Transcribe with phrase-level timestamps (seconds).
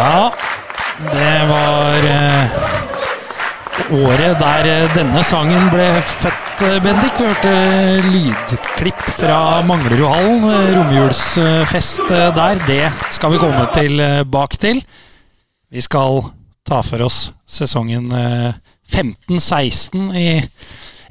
[0.00, 0.32] Ja,
[1.12, 2.54] det var eh,
[4.00, 7.20] året der eh, denne sangen ble født, eh, Bendik.
[7.20, 7.52] Vi hørte
[8.06, 10.48] lydklipp fra Manglerudhallen.
[10.78, 12.64] Romjulsfest der.
[12.64, 12.82] Det
[13.12, 14.80] skal vi komme tilbake til.
[15.70, 16.24] Vi skal
[16.66, 18.54] ta for oss sesongen eh,
[18.90, 20.26] 15-16 i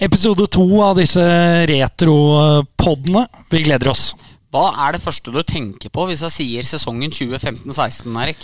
[0.04, 1.24] episode to av disse
[1.70, 3.24] retropodene.
[3.52, 4.10] Vi gleder oss.
[4.52, 8.44] Hva er det første du tenker på hvis jeg sier sesongen 2015-16, Erik?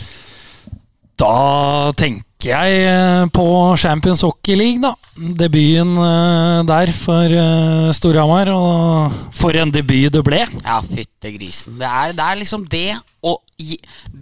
[1.20, 3.46] Da tenker jeg eh, på
[3.80, 4.94] Champions Hockey League, da.
[5.16, 8.54] Debuten eh, der for eh, Storhamar.
[8.56, 10.46] Og for en debut det ble.
[10.64, 11.76] Ja, fytte grisen.
[11.82, 12.88] Det er, det er liksom det
[13.26, 13.42] og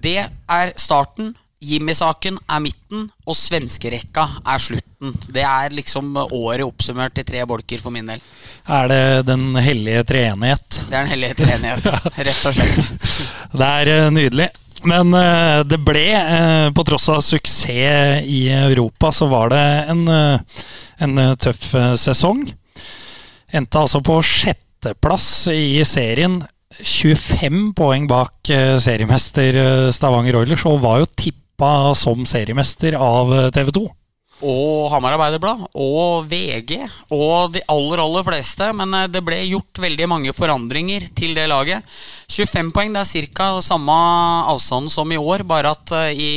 [0.03, 1.33] Det er starten.
[1.63, 5.13] Jimmy-saken er midten, og svenskerekka er slutten.
[5.31, 8.23] Det er liksom året oppsummert i tre bolker for min del.
[8.67, 10.83] Er det Den hellige treenighet?
[10.89, 11.87] Det er den hellige treenighet,
[12.27, 12.91] rett og slett.
[13.59, 14.49] Det er eh, nydelig.
[14.89, 20.03] Men eh, det ble, eh, på tross av suksess i Europa, så var det en,
[20.09, 21.69] en tøff
[22.01, 22.47] sesong.
[23.53, 26.41] Endte altså på sjetteplass i serien.
[26.73, 28.49] 25 poeng bak
[28.81, 29.59] seriemester
[29.93, 31.11] Stavanger Oilers, og var jo
[31.53, 33.89] tippa som seriemester av eh, TV 2.
[34.43, 36.81] Og Hamar Arbeiderblad, og VG,
[37.13, 38.73] og de aller, aller fleste.
[38.73, 41.83] Men eh, det ble gjort veldig mange forandringer til det laget.
[42.29, 43.61] 25 poeng, det er ca.
[43.61, 43.93] samme
[44.49, 46.31] avstand som i år, bare at eh, i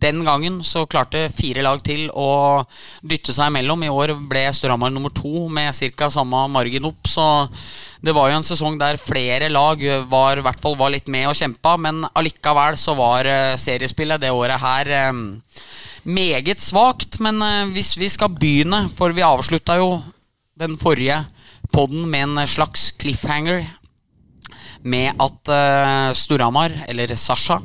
[0.00, 2.62] den gangen så klarte fire lag til å
[3.02, 3.84] dytte seg imellom.
[3.84, 6.10] I år ble Storhamar nummer to med ca.
[6.10, 7.08] samme margin opp.
[7.08, 7.24] Så
[8.00, 11.76] det var jo en sesong der flere lag var, fall var litt med og kjempa.
[11.76, 15.12] Men allikevel så var eh, seriespillet det året her eh,
[16.08, 17.20] meget svakt.
[17.20, 19.98] Men eh, hvis vi skal begynne, for vi avslutta jo
[20.60, 21.22] den forrige
[21.72, 23.68] podden med en slags cliffhanger
[24.80, 25.50] med at
[26.16, 27.58] Storhamar, eller Sasha,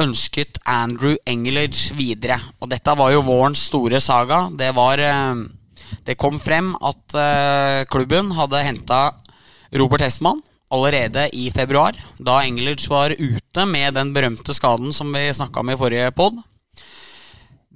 [0.00, 2.38] ønsket Andrew Engelage videre.
[2.60, 4.46] Og dette var jo vårens store saga.
[4.56, 5.42] Det var eh,
[6.06, 9.02] Det kom frem at eh, klubben hadde henta
[9.76, 10.40] Robert Hestmann
[10.72, 15.70] allerede i februar, da Engelage var ute med den berømte skaden som vi snakka om
[15.70, 16.38] i forrige pod.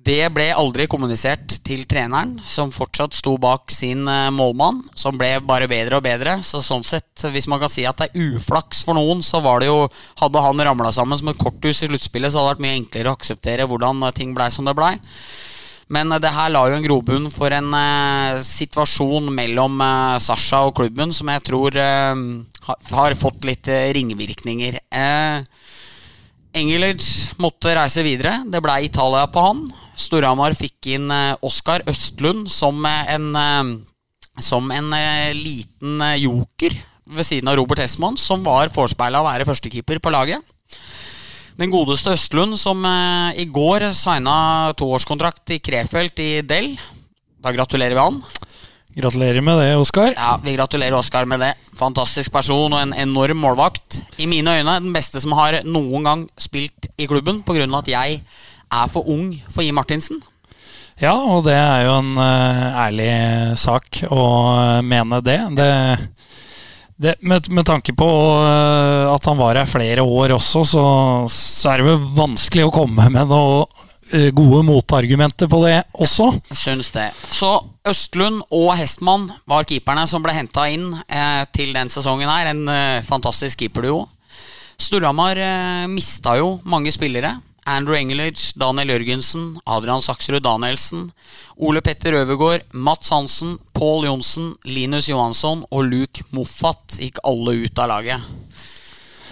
[0.07, 5.33] Det ble aldri kommunisert til treneren, som fortsatt sto bak sin eh, målmann, som ble
[5.43, 6.37] bare bedre og bedre.
[6.47, 9.65] Så sånn sett, hvis man kan si at det er uflaks for noen, så var
[9.65, 9.89] det jo
[10.21, 13.11] Hadde han ramla sammen som et korthus i sluttspillet, så hadde det vært mye enklere
[13.11, 14.95] å akseptere hvordan eh, ting blei som det blei.
[15.91, 20.63] Men eh, det her la jo en grobunn for en eh, situasjon mellom eh, Sasha
[20.69, 22.27] og klubben som jeg tror eh,
[22.95, 24.79] har, fått litt ringvirkninger.
[24.87, 25.67] Eh,
[26.57, 28.39] Engelage måtte reise videre.
[28.49, 29.67] Det ble Italia på han.
[29.97, 34.89] Storhamar fikk inn eh, Oskar Østlund som eh, en, eh, som en
[35.37, 40.41] liten joker ved siden av Robert Hessmann, som var forespeila å være førstekeeper på laget.
[41.57, 46.75] Den godeste Østlund som i går signa toårskontrakt i Krefeld i Del.
[47.41, 48.19] Da gratulerer vi han.
[48.97, 50.15] Gratulerer med det, Oskar.
[50.17, 51.53] Ja, Vi gratulerer Oskar med det.
[51.77, 53.99] Fantastisk person og en enorm målvakt.
[54.17, 57.67] I mine øyne den beste som har noen gang spilt i klubben, pga.
[57.77, 58.23] at jeg
[58.73, 60.23] er for ung for Jim Martinsen.
[60.97, 63.11] Ja, og det er jo en uh, ærlig
[63.61, 64.23] sak å
[64.57, 65.41] eh, mene det.
[65.53, 65.69] det,
[66.97, 68.09] det med, med tanke på
[68.41, 70.87] uh, at han var her flere år også, så,
[71.29, 73.86] så er det vel vanskelig å komme med noen eh,
[74.37, 76.29] gode motargumenter på det også.
[76.55, 77.09] Syns det.
[77.35, 77.51] Så
[77.87, 82.53] Østlund og Hestmann var keeperne som ble henta inn eh, til den sesongen her.
[82.53, 84.05] En eh, fantastisk keeperduo.
[84.79, 87.37] Storhamar eh, mista jo mange spillere.
[87.67, 91.09] Andrew Engelage, Daniel Jørgensen, Adrian Saksrud Danielsen,
[91.59, 97.83] Ole Petter Øvergaard, Mats Hansen, Pål Johnsen, Linus Johansson og Luke Moffat gikk alle ut
[97.83, 98.29] av laget.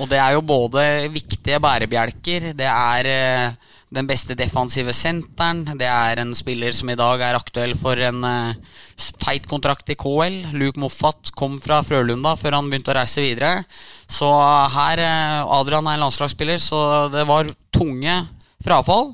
[0.02, 0.82] Og det er jo både
[1.14, 6.98] viktige bærebjelker, det er eh, den beste defensive senteren, det er en spiller som i
[6.98, 8.78] dag er aktuell for en uh,
[9.22, 10.40] feit kontrakt i KL.
[10.58, 13.64] Luke Moffat kom fra Frølunda før han begynte å reise videre.
[14.10, 14.28] Så
[14.76, 16.80] her uh, Adrian er en landslagsspiller, så
[17.14, 18.22] det var tunge
[18.64, 19.12] frafall.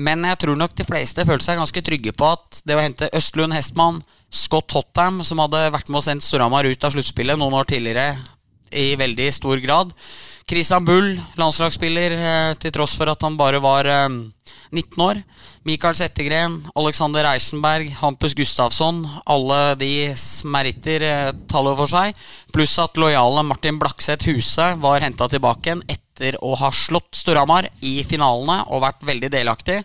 [0.00, 3.10] Men jeg tror nok de fleste følte seg ganske trygge på at det å hente
[3.16, 4.00] Østlund Hestmann,
[4.32, 8.14] Scott Hottam, som hadde vært med og sendt Storhamar ut av sluttspillet noen år tidligere
[8.72, 9.92] i veldig stor grad.
[10.48, 14.08] Christian Bull, landslagsspiller, eh, til tross for at han bare var eh,
[14.72, 15.20] 19 år.
[15.68, 19.04] Mikael Settegren, Alexander Eisenberg, Hampus Gustafsson.
[19.30, 20.10] Alle de
[20.50, 22.18] meritter eh, taler for seg.
[22.54, 27.68] Pluss at lojale Martin Blakseth Huse var henta tilbake igjen etter å ha slått Storhamar
[27.80, 29.78] i finalene og vært veldig delaktig.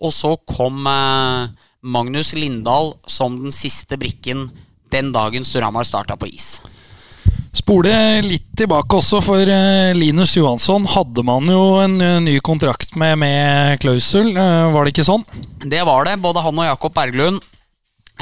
[0.00, 1.48] Og så kom eh,
[1.80, 4.46] Magnus Lindahl som den siste brikken
[4.94, 6.58] den dagen Storhamar starta på is.
[7.50, 12.94] Spole litt tilbake også, for eh, Linus Johansson hadde man jo en eh, ny kontrakt
[13.00, 14.30] med med klausul.
[14.36, 15.24] Eh, var det ikke sånn?
[15.66, 16.20] Det var det.
[16.22, 17.42] Både han og Jakob Berglund.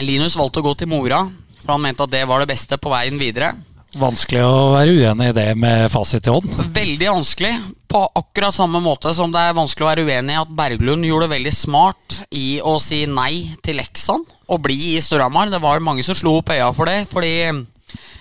[0.01, 1.27] Linus valgte å gå til Mora,
[1.61, 3.53] for han mente at det var det beste på veien videre.
[3.99, 6.59] Vanskelig å være uenig i det med fasit i hånd.
[6.77, 7.55] Veldig vanskelig.
[7.89, 11.27] På akkurat samme måte som det er vanskelig å være uenig i at Berglund gjorde
[11.27, 15.49] det veldig smart i å si nei til Leksan og bli i Storhamar.
[15.53, 17.33] Det var mange som slo opp øya for det, fordi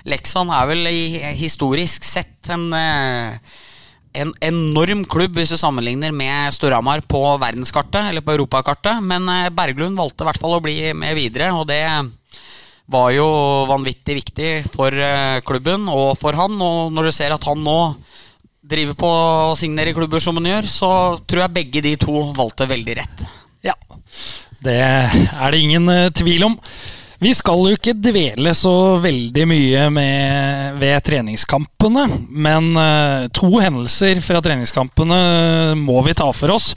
[0.05, 0.91] Leksan er vel
[1.39, 8.35] historisk sett en, en enorm klubb hvis du sammenligner med Storhamar på verdenskartet, eller på
[8.35, 9.01] europakartet.
[9.03, 9.25] Men
[9.57, 11.81] Berglund valgte i hvert fall å bli med videre, og det
[12.87, 13.27] var jo
[13.67, 16.55] vanvittig viktig for eh, klubben og for han.
[16.55, 17.79] Og når du ser at han nå
[18.67, 19.09] driver på
[19.51, 20.91] å signere klubber som han gjør, så
[21.27, 23.25] tror jeg begge de to valgte veldig rett.
[23.65, 23.75] Ja,
[24.63, 26.57] det er det ingen eh, tvil om.
[27.17, 28.71] Vi skal jo ikke dvele så
[29.01, 35.17] veldig mye med, ved treningskampene, men uh, to hendelser fra treningskampene
[35.81, 36.75] må vi ta for oss.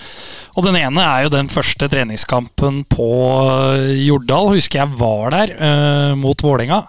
[0.56, 3.10] Og Den ene er jo den første treningskampen på
[4.00, 4.54] Jordal.
[4.56, 6.86] Husker jeg var der, uh, mot Vålerenga.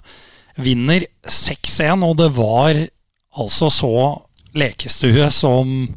[0.56, 2.80] Vinner 6-1, og det var
[3.36, 3.94] altså så
[4.56, 5.92] lekestue som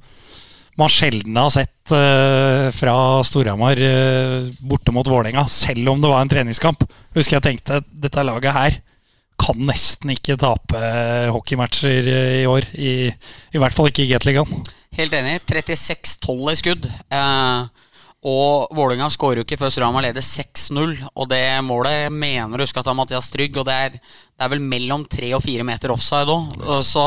[0.81, 6.25] man sjelden har sett uh, fra Storhamar uh, borte mot Vålerenga, selv om det var
[6.25, 6.83] en treningskamp.
[7.15, 8.81] Husker jeg tenkte dette laget her
[9.35, 10.81] kan nesten ikke tape
[11.35, 12.69] hockeymatcher uh, i år.
[12.75, 12.93] I,
[13.55, 14.67] I, hvert fall ikke i Gateligaen.
[14.99, 15.41] Helt enig.
[15.51, 16.87] 36-12 i skudd.
[18.31, 21.03] og Vålerenga skårer jo ikke før Storhamar leder 6-0.
[21.15, 24.55] Og det målet mener du husker at det Mathias Trygg, og det er, det er
[24.55, 26.63] vel mellom tre og fire meter offside òg.
[26.87, 27.05] Så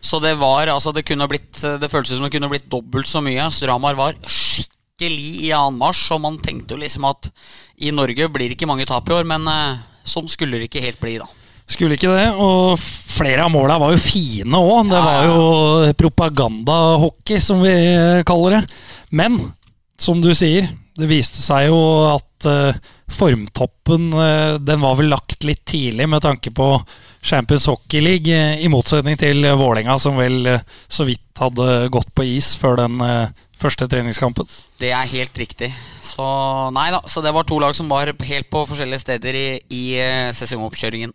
[0.00, 3.22] så det var altså Det kunne blitt Det føltes som det kunne blitt dobbelt så
[3.24, 3.48] mye.
[3.54, 7.30] Stramar var skikkelig i anmarsj, og man tenkte jo liksom at
[7.78, 10.82] i Norge blir det ikke mange tap i år, men eh, sånn skulle det ikke
[10.82, 11.28] helt bli, da.
[11.68, 12.30] Skulle ikke det.
[12.40, 14.88] Og flere av måla var jo fine òg.
[14.88, 17.74] Det var jo propagandahockey, som vi
[18.26, 18.62] kaller det.
[19.12, 19.36] Men
[20.00, 21.78] som du sier, det viste seg jo
[22.10, 22.78] at uh,
[23.08, 26.72] formtoppen uh, den var vel lagt litt tidlig med tanke på
[27.22, 32.10] Champions Hockey League, eh, i motsetning til Vålerenga, som vel eh, så vidt hadde gått
[32.14, 34.46] på is før den eh, første treningskampen.
[34.78, 35.72] Det er helt riktig.
[36.02, 36.24] Så
[36.74, 39.84] nei da, så det var to lag som var helt på forskjellige steder i, i
[40.36, 41.12] sesongoppkjøringen.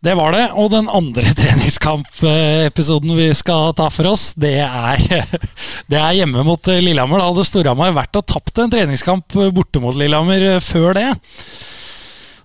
[0.00, 0.46] Det var det.
[0.56, 5.02] Og den andre treningskampepisoden vi skal ta for oss, det er,
[5.90, 7.20] det er hjemme mot Lillehammer.
[7.20, 11.10] Da hadde Storhamar vært og tapt en treningskamp borte mot Lillehammer før det.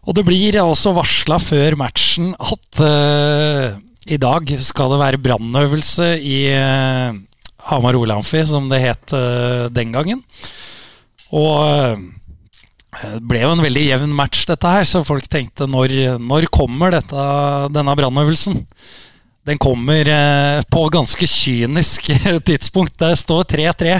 [0.05, 6.11] Og det blir altså varsla før matchen at uh, i dag skal det være brannøvelse
[6.21, 7.15] i uh,
[7.71, 10.21] Hamar Olamfi, som det het uh, den gangen.
[11.33, 12.03] Og
[13.01, 16.95] det ble jo en veldig jevn match, dette her, så folk tenkte når, når kommer
[16.95, 17.25] dette,
[17.75, 18.61] denne brannøvelsen?
[19.45, 20.09] Den kommer
[20.71, 22.09] på ganske kynisk
[22.49, 22.95] tidspunkt.
[23.01, 23.97] Det står 3-3.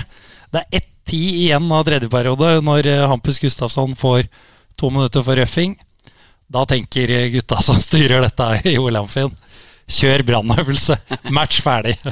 [0.51, 4.25] Det er ett tid igjen av tredje periode når Hampus Gustafsson får
[4.79, 5.75] to minutter for røffing.
[6.47, 9.33] Da tenker gutta som styrer dette i Olamfinn,
[9.89, 10.97] kjør brannøvelse.
[11.37, 11.97] Match ferdig.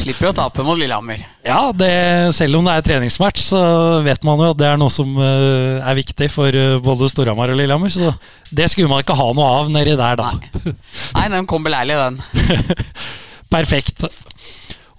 [0.00, 1.20] Slipper å tape mot Lillehammer.
[1.44, 1.90] Ja, det,
[2.36, 3.60] selv om det er treningsmatch, så
[4.04, 7.52] vet man jo at det er noe som uh, er viktig for uh, både Storhamar
[7.52, 7.92] og Lillehammer.
[7.92, 8.12] Så
[8.48, 10.32] det skulle man ikke ha noe av nedi der, da.
[10.64, 10.74] Nei,
[11.18, 12.20] Nei den kom beleilig, den.
[13.54, 14.06] Perfekt.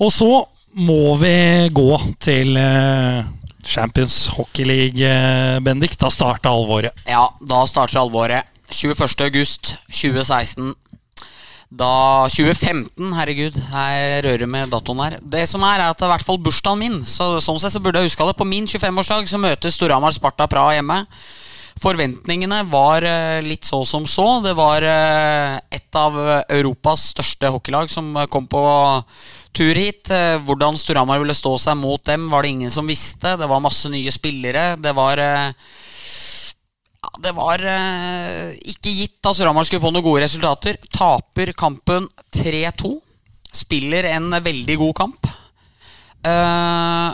[0.02, 0.32] Og så
[0.78, 1.36] må vi
[1.74, 1.90] gå
[2.22, 3.26] til uh,
[3.64, 6.00] Champions Hockey League, eh, Bendik.
[6.00, 6.92] Da starter alvoret.
[7.10, 8.44] Ja, da starter alvoret.
[8.72, 10.74] 21.8.2016.
[11.72, 15.14] Da 2015, herregud, jeg rører med datoen her.
[15.24, 16.98] Det som er, er at det er i hvert fall bursdagen min.
[17.08, 18.36] Så, sånn sett så burde jeg huska det.
[18.36, 20.98] På min 25-årsdag så møtes Storhamar Sparta Praha hjemme.
[21.80, 24.42] Forventningene var eh, litt så som så.
[24.44, 26.18] Det var eh, et av
[26.52, 28.66] Europas største hockeylag som kom på
[29.56, 30.12] tur hit.
[30.12, 33.38] Eh, hvordan Storhamar ville stå seg mot dem, var det ingen som visste.
[33.40, 34.74] Det var masse nye spillere.
[34.76, 35.24] Det var
[37.02, 37.64] ja, Det var
[38.62, 40.78] ikke gitt at Storhamar skulle få noen gode resultater.
[40.94, 42.94] Taper kampen 3-2.
[43.52, 45.32] Spiller en veldig god kamp.
[46.22, 47.10] Uh,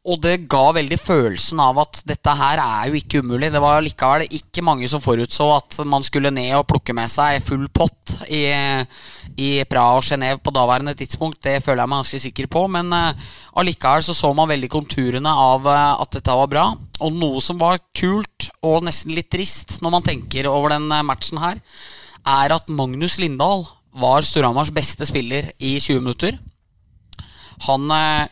[0.00, 3.50] og det ga veldig følelsen av at dette her er jo ikke umulig.
[3.52, 7.42] Det var likevel ikke mange som forutså at man skulle ned og plukke med seg
[7.44, 8.46] full pott i,
[9.36, 11.42] i Praha og Genéve på daværende tidspunkt.
[11.44, 12.64] Det føler jeg meg ganske sikker på.
[12.72, 13.28] Men uh,
[13.60, 16.66] allikevel så så man veldig konturene av uh, at dette var bra.
[17.04, 21.04] Og noe som var kult og nesten litt trist når man tenker over den uh,
[21.04, 21.60] matchen her,
[22.24, 23.66] er at Magnus Lindahl
[24.00, 26.40] var Storhamars beste spiller i 20 minutter.
[27.66, 28.28] Han eh,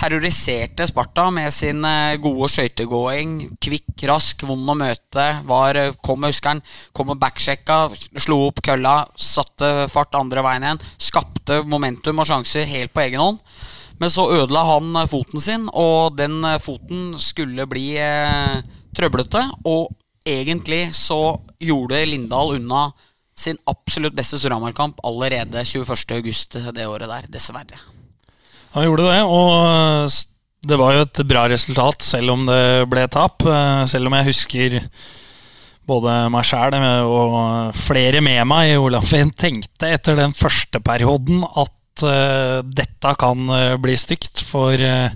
[0.00, 3.34] terroriserte Sparta med sin eh, gode skøytegåing.
[3.60, 5.26] Kvikk, rask, vond å møte.
[5.48, 6.62] Var, eh, kom med huskeren,
[6.96, 7.82] kom og backsjekka,
[8.24, 10.80] slo opp kølla, satte fart andre veien igjen.
[11.10, 13.44] Skapte momentum og sjanser helt på egen hånd.
[14.00, 18.56] Men så ødela han eh, foten sin, og den foten skulle bli eh,
[18.96, 19.44] trøblete.
[19.68, 19.92] Og
[20.24, 22.88] egentlig så gjorde Lindahl unna
[23.36, 27.99] sin absolutt beste Storhamar-kamp allerede 21.8 det året der, dessverre.
[28.74, 33.42] Han gjorde det, og det var jo et bra resultat, selv om det ble tap.
[33.42, 34.78] Eh, Selv om jeg husker
[35.90, 36.76] både meg sjæl
[37.08, 43.48] og flere med meg i Olafin tenkte etter den første perioden at uh, dette kan
[43.50, 45.10] uh, bli stygt, for uh,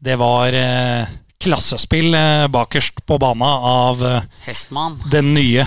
[0.00, 1.08] det var eh,
[1.42, 4.98] klassespill eh, bakerst på bana av eh, Hestmann.
[5.10, 5.64] den nye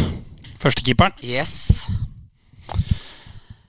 [0.61, 1.13] førstekeeperen.
[1.23, 1.87] Yes.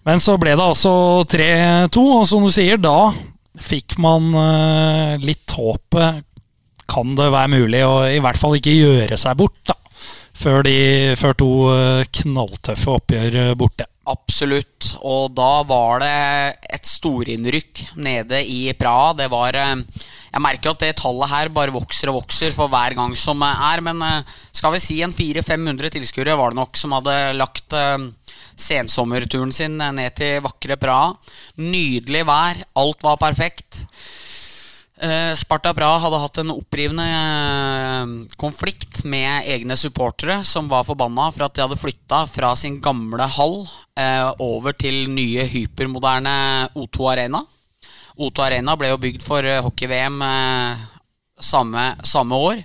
[0.07, 0.93] Men så ble det altså
[1.29, 3.13] 3-2, og som du sier, da
[3.61, 6.27] fikk man eh, litt håpet.
[6.91, 9.77] Kan det være mulig å i hvert fall ikke gjøre seg bort, da?
[10.41, 10.75] Før, de,
[11.21, 13.87] før to eh, knalltøffe oppgjør eh, borte.
[14.11, 14.95] Absolutt.
[15.07, 16.15] Og da var det
[16.73, 19.13] et storinnrykk nede i Praha.
[19.21, 23.15] Det var Jeg merker at det tallet her bare vokser og vokser for hver gang
[23.15, 23.85] som er.
[23.87, 24.03] Men
[24.51, 27.77] skal vi si en 400-500 tilskuere var det nok som hadde lagt
[28.61, 31.15] sensommerturen sin ned til vakre Praha.
[31.61, 32.65] Nydelig vær.
[32.81, 33.85] Alt var perfekt.
[35.01, 41.31] Eh, Sparta Praha hadde hatt en opprivende eh, konflikt med egne supportere som var forbanna
[41.33, 43.63] for at de hadde flytta fra sin gamle hall
[43.97, 46.35] eh, over til nye hypermoderne
[46.77, 47.41] O2 Arena.
[48.21, 50.21] O2 Arena ble jo bygd for hockey-VM
[51.41, 52.61] samme, samme år.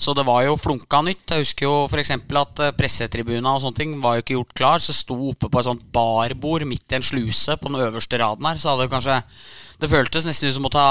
[0.00, 1.26] Så det var jo flunka nytt.
[1.28, 2.14] Jeg husker jo f.eks.
[2.16, 4.80] at eh, pressetribuna og sånne ting var jo ikke gjort klar.
[4.80, 8.48] Så sto oppe på et sånt barbord midt i en sluse på den øverste raden
[8.48, 8.56] her.
[8.60, 9.20] Så hadde det kanskje
[9.80, 10.86] Det føltes nesten ut som å ta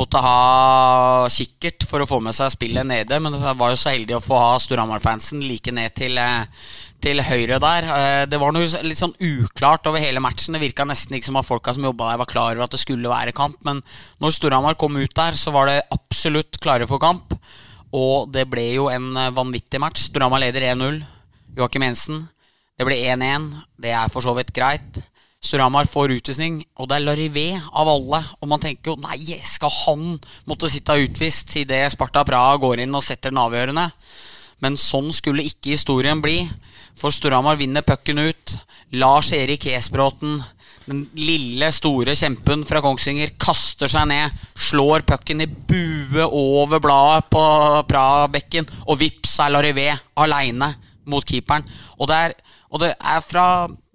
[0.00, 3.90] Måtte ha kikkert for å få med seg spillet nede, men jeg var jo så
[3.92, 6.46] heldig å få ha Storhamar-fansen like ned til, eh,
[7.04, 7.84] til høyre der.
[7.84, 10.56] Eh, Det var noe litt sånn uklart over hele matchen.
[10.56, 12.80] Det virka nesten ikke som at folka som jobba der, var klar over at det
[12.80, 13.58] skulle være kamp.
[13.62, 13.82] Men
[14.22, 17.36] når Storhamar kom ut der, så var det absolutt klare for kamp.
[17.92, 20.08] Og det ble jo en eh, vanvittig match.
[20.08, 21.02] Storhamar leder 1-0.
[21.58, 22.22] Joakim Jensen.
[22.78, 23.50] Det ble 1-1.
[23.84, 25.02] Det er for så vidt greit.
[25.42, 28.20] Storhamar får utvisning, og det er Larivé av alle.
[28.40, 30.04] Og man tenker jo nei, skal han
[30.46, 33.88] måtte sitte utvist idet Sparta Praha går inn og setter den avgjørende?
[34.62, 36.44] Men sånn skulle ikke historien bli.
[36.94, 38.54] For Storhamar vinner pucken ut.
[38.94, 40.38] Lars Erik Esbråten,
[40.86, 47.28] den lille, store kjempen fra Kongsvinger, kaster seg ned, slår pucken i bue over bladet
[47.32, 47.44] på
[47.90, 49.88] Praha-bekken, og vips er Larivé
[50.22, 50.72] aleine
[51.10, 51.64] mot keeperen.
[51.98, 52.36] Og det er,
[52.70, 53.46] og det er fra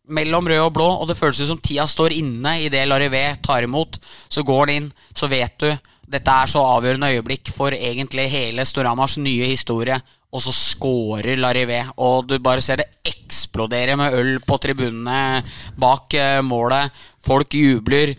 [0.07, 3.99] mellom rød og blå, og det føles som tida står inne idet Larivé tar imot.
[4.29, 5.71] Så går han inn, så vet du
[6.07, 9.97] dette er så avgjørende øyeblikk for egentlig hele Storhamars nye historie.
[10.35, 15.43] Og så scorer Larivé, og du bare ser det eksplodere med øl på tribunene
[15.79, 16.91] bak eh, målet.
[17.23, 18.11] Folk jubler.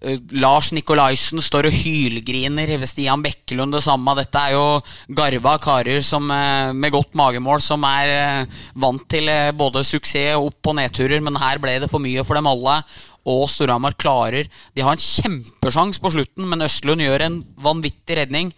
[0.00, 2.72] Eh, Lars Nikolaisen står og hylgriner.
[2.88, 4.16] Stian Bekkelund det samme.
[4.16, 4.64] Dette er jo
[5.12, 10.78] garva karer som, eh, med godt magemål som er vant til både suksess opp- og
[10.80, 12.80] nedturer, men her ble det for mye for dem alle.
[13.28, 18.54] Og Storhamar klarer De har en kjempesjanse på slutten, men Østlund gjør en vanvittig redning.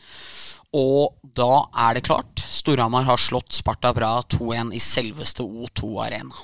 [0.73, 2.32] Og da er det klart.
[2.53, 6.37] Storhamar har slått Sparta Praha 2-1 i selveste O2 Arena.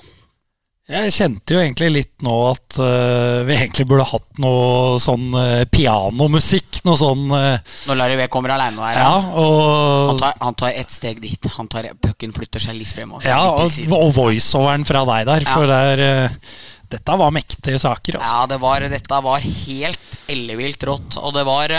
[0.89, 5.61] Jeg kjente jo egentlig litt nå at uh, vi egentlig burde hatt noe sånn uh,
[5.69, 6.79] pianomusikk.
[6.87, 10.89] Noe sånn uh, Når V kommer aleine der, Ja, han og, tar, han tar ett
[10.95, 11.45] steg dit.
[11.59, 13.27] Han tar, Pucken flytter seg litt fremover.
[13.29, 15.53] ja, litt og, og voiceoveren fra deg der, Ja.
[15.53, 16.57] for er, eh,
[16.89, 18.17] dette var mektige saker.
[18.17, 18.33] Altså.
[18.33, 21.19] Ja, det var, dette var helt ellevilt rått.
[21.21, 21.75] Og det var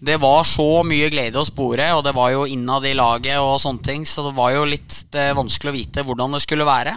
[0.00, 3.58] Det var så mye glede å spore, og det var jo innad i laget og
[3.62, 6.96] sånne ting, så det var jo litt vanskelig å vite hvordan det skulle være.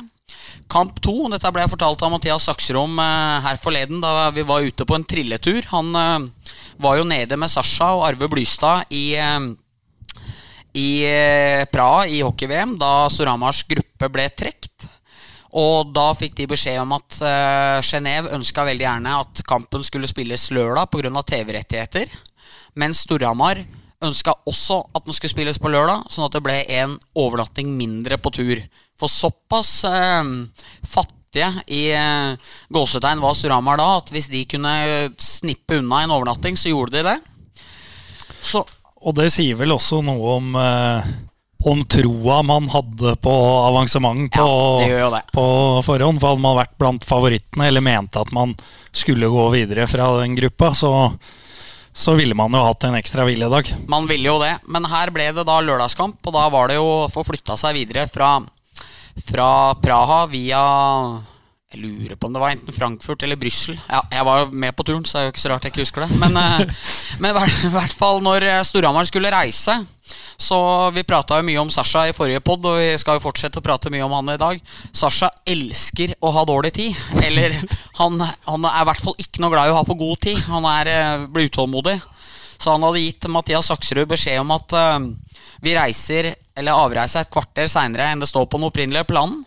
[0.69, 4.61] Kamp to, dette ble jeg fortalt av Mathias Sakserom eh, her forleden da vi var
[4.61, 5.65] ute på en trilletur.
[5.71, 9.49] Han eh, var jo nede med Sasha og Arve Blystad i eh,
[10.79, 11.01] i
[11.73, 14.85] Praha i hockey-VM da Soramars gruppe ble trukket.
[15.57, 20.07] Og da fikk de beskjed om at uh, Genéve ønska veldig gjerne at kampen skulle
[20.07, 21.23] spilles lørdag pga.
[21.33, 22.13] TV-rettigheter.
[22.75, 23.63] Mens Storhamar
[24.05, 28.19] ønska også at den skulle spilles på lørdag, sånn at det ble en overnatting mindre
[28.21, 28.61] på tur.
[28.99, 30.33] For såpass eh,
[30.87, 34.75] fattige i eh, gåsetegn var Storhamar da at hvis de kunne
[35.19, 37.17] snippe unna en overnatting, så gjorde de det.
[38.41, 38.63] Så
[38.99, 41.11] Og det sier vel også noe om eh,
[41.63, 43.31] om troa man hadde på
[43.67, 44.47] avansement på,
[44.87, 45.45] Ja, på
[45.83, 46.21] forhånd.
[46.21, 48.55] For hadde man vært blant favorittene, eller mente at man
[48.95, 51.11] skulle gå videre fra den gruppa, så,
[51.99, 53.73] så ville man jo hatt en ekstra hviledag.
[53.91, 56.85] Man ville jo det, men her ble det da lørdagskamp, og da var det jo
[57.03, 58.37] å få flytta seg videre fra,
[59.27, 59.49] fra
[59.83, 60.61] Praha via
[61.69, 63.75] Jeg lurer på om det var enten Frankfurt eller Brussel.
[63.91, 65.73] Ja, jeg var jo med på turen, så det er jo ikke så rart jeg
[65.75, 66.15] ikke husker det.
[66.23, 66.71] Men, eh,
[67.21, 69.75] men i hvert- fall når eh, Storhamar skulle reise
[70.39, 70.57] så
[70.95, 73.91] Vi prata mye om Sasha i forrige pod, og vi skal jo fortsette å prate
[73.91, 74.61] mye om han i dag.
[74.95, 77.01] Sasha elsker å ha dårlig tid.
[77.27, 77.57] Eller
[77.99, 80.39] han, han er i hvert fall ikke noe glad i å ha for god tid.
[80.47, 81.97] Han er, eh, blir utålmodig.
[82.59, 84.97] Så han hadde gitt Mathias Saksrud beskjed om at uh,
[85.63, 89.45] vi reiser, eller avreiser et kvarter seinere enn det står på den opprinnelige planen.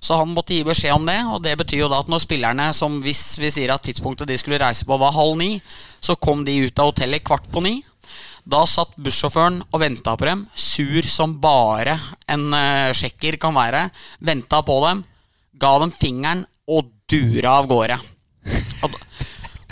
[0.00, 2.70] Så han måtte gi beskjed om det, og det betyr jo da at når spillerne,
[2.76, 5.56] som hvis vi sier at tidspunktet de skulle reise på var halv ni,
[6.00, 7.74] så kom de ut av hotellet kvart på ni.
[8.46, 11.96] Da satt bussjåføren og venta på dem, sur som bare
[12.30, 13.88] en uh, sjekker kan være.
[14.22, 15.02] Venta på dem,
[15.58, 17.98] ga dem fingeren og dura av gårde.
[18.86, 18.94] Og,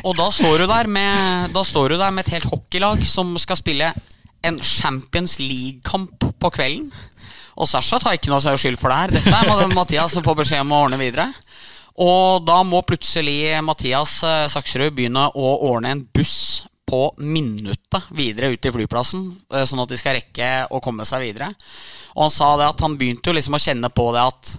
[0.03, 3.93] og da står med, da står du der med et helt hockeylag som skal spille
[4.45, 6.91] en Champions League-kamp på kvelden.
[7.55, 9.15] Og Sasha tar ikke noe skyld for det her.
[9.15, 11.31] Dette er Mathias som får beskjed om å ordne videre.
[12.03, 18.53] Og da må plutselig Mathias eh, Saksrud begynne å ordne en buss på minuttet videre
[18.53, 21.53] ut til flyplassen, eh, sånn at de skal rekke å komme seg videre.
[22.15, 24.53] Og han sa det at han begynte jo liksom å kjenne på det at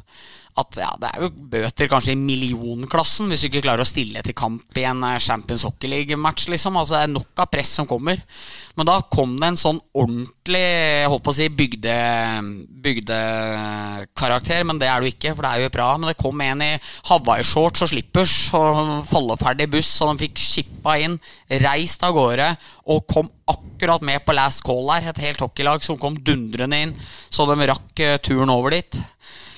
[0.56, 4.22] at ja, det er jo bøter kanskje i millionklassen hvis du ikke klarer å stille
[4.24, 6.48] til kamp i en eh, Champions Hockey League-match.
[6.54, 8.22] liksom, altså Det er nok av press som kommer.
[8.76, 11.96] Men da kom det en sånn ordentlig jeg på å si, bygde,
[12.86, 14.64] bygdekarakter.
[14.68, 15.90] Men det er det jo ikke, for det er jo bra.
[15.98, 16.72] Men det kom en i
[17.10, 18.82] Hawaii-shorts og slippers og
[19.12, 21.20] falleferdig buss, så de fikk skippa inn,
[21.66, 22.54] reist av gårde
[22.92, 25.10] og kom akkurat med på last call der.
[25.12, 26.96] Et helt hockeylag som kom dundrende inn,
[27.30, 29.00] så de rakk eh, turen over dit.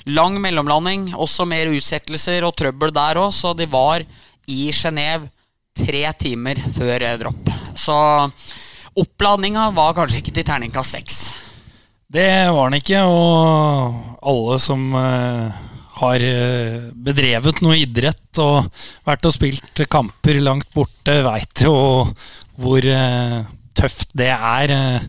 [0.07, 4.05] Lang mellomlanding, også mer utsettelser og trøbbel der òg, så de var
[4.47, 5.27] i Genéve
[5.77, 7.51] tre timer før dropp.
[7.77, 7.97] Så
[8.97, 11.19] oppladninga var kanskje ikke til terningkast seks.
[12.07, 15.57] Det var den ikke, og alle som eh,
[15.99, 18.69] har eh, bedrevet noe idrett og
[19.07, 21.75] vært og spilt kamper langt borte, veit jo
[22.57, 23.41] hvor eh,
[23.77, 24.73] tøft det er.
[24.73, 25.05] Eh,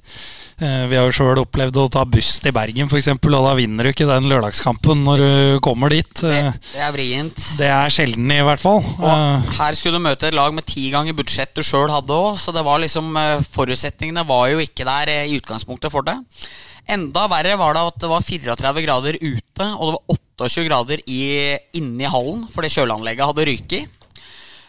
[0.61, 3.89] eh, vi har jo sjøl opplevd å ta buss til Bergen, f.eks., og da vinner
[3.89, 6.13] du ikke den lørdagskampen når du kommer dit.
[6.21, 7.45] Det, Eh, det er vrient.
[7.59, 8.81] Det er sjelden, i hvert fall.
[8.85, 12.39] Og her skulle du møte et lag med ti ganger budsjett du sjøl hadde òg,
[12.41, 13.13] så det var liksom
[13.49, 16.17] forutsetningene var jo ikke der i utgangspunktet for det.
[16.89, 21.03] Enda verre var det at det var 34 grader ute, og det var 28 grader
[21.05, 21.23] i,
[21.77, 23.98] inne i hallen fordi kjøleanlegget hadde ryket.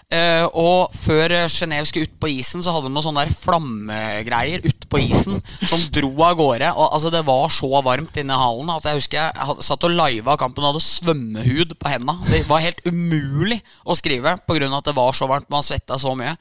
[0.09, 4.63] Eh, og før Genéve skulle ut på isen, så hadde de noen sånne der flammegreier
[4.65, 5.37] ut på isen
[5.69, 6.71] som dro av gårde.
[6.73, 9.85] Og altså Det var så varmt inne i hallen at jeg husker jeg hadde, satt
[9.85, 12.17] og liva kampen og hadde svømmehud på henda.
[12.25, 14.71] Det var helt umulig å skrive pga.
[14.79, 15.49] at det var så varmt.
[15.53, 16.33] Man svetta så mye.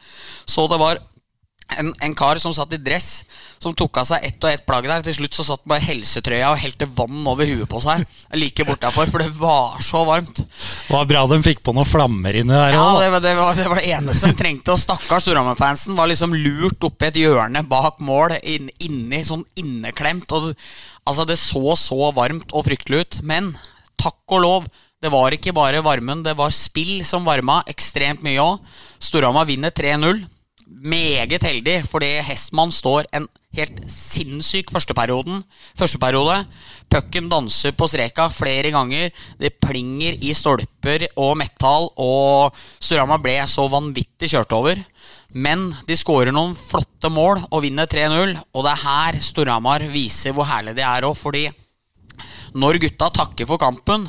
[0.48, 1.02] Så det var
[1.76, 3.24] en, en kar som satt i dress,
[3.61, 5.02] som tok av seg ett og ett plagg der.
[5.04, 8.04] Til slutt så satt bare helsetrøya og helte vann over huet på seg
[8.38, 10.42] like bortafor, for det var så varmt.
[10.42, 13.59] det var bra de fikk på noen flammer inni der Ja, det var, det, var,
[13.59, 14.74] det var det eneste de trengte.
[14.74, 20.33] Og stakkars Storhamar-fansen var liksom lurt oppi et hjørne bak mål, inn, inni, sånn inneklemt.
[20.38, 20.54] Og,
[21.04, 23.20] altså, det så så varmt og fryktelig ut.
[23.28, 23.52] Men
[24.00, 28.42] takk og lov, det var ikke bare varmen, det var spill som varma ekstremt mye
[28.42, 28.74] òg.
[28.98, 30.24] Storhamar vinner 3-0.
[30.68, 33.24] Meget heldig, fordi Hestmann står en
[33.57, 35.40] helt sinnssyk førsteperioden.
[35.78, 36.42] Førsteperiode.
[36.92, 39.09] Pucken danser på streka flere ganger.
[39.40, 44.83] Det plinger i stolper og metall, og Storhamar ble så vanvittig kjørt over.
[45.33, 50.37] Men de skårer noen flotte mål og vinner 3-0, og det er her Storhamar viser
[50.37, 51.48] hvor herlig de er òg, fordi
[52.59, 54.07] når gutta takker for kampen,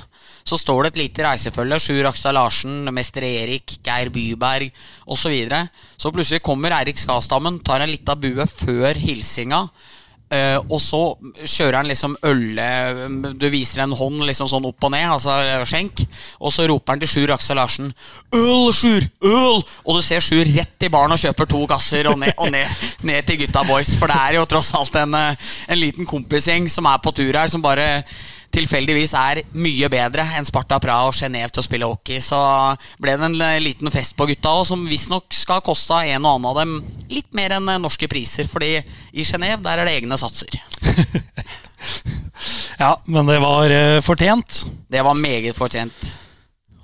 [0.49, 1.79] så står det et lite reisefølge.
[1.83, 4.71] Sjur Akstad Larsen, Mester Erik, Geir Byberg
[5.05, 5.29] osv.
[5.29, 5.67] Så, videre.
[5.97, 9.67] så plutselig kommer Eirik Skastammen, tar en lita bue før hilsinga.
[10.29, 10.99] Uh, og så
[11.41, 12.65] kjører han liksom ølle
[13.41, 15.33] Du viser en hånd liksom sånn opp og ned, altså
[15.65, 16.03] skjenk.
[16.37, 19.07] Og så roper han til Sjur Aksel Larsen 'Øl, Sjur!
[19.25, 22.51] Øl!' Og du ser Sjur rett i baren og kjøper to gasser og ned, og
[22.53, 22.77] ned,
[23.09, 23.95] ned til gutta boys.
[23.97, 27.33] For det er jo tross alt en, eh, en liten kompisgjeng som er på tur
[27.33, 28.03] her, som bare
[28.53, 32.21] tilfeldigvis er mye bedre enn Sparta Praha og Genéve til å spille hockey.
[32.23, 32.39] Så
[33.01, 36.37] ble det en eh, liten fest på gutta òg, som visstnok skal koste en og
[36.37, 36.75] annen av dem
[37.11, 38.49] litt mer enn eh, norske priser.
[38.49, 40.59] Fordi i Genéve der er det egne satser.
[42.79, 44.61] Ja, men det var uh, fortjent.
[44.87, 45.95] Det var meget fortjent.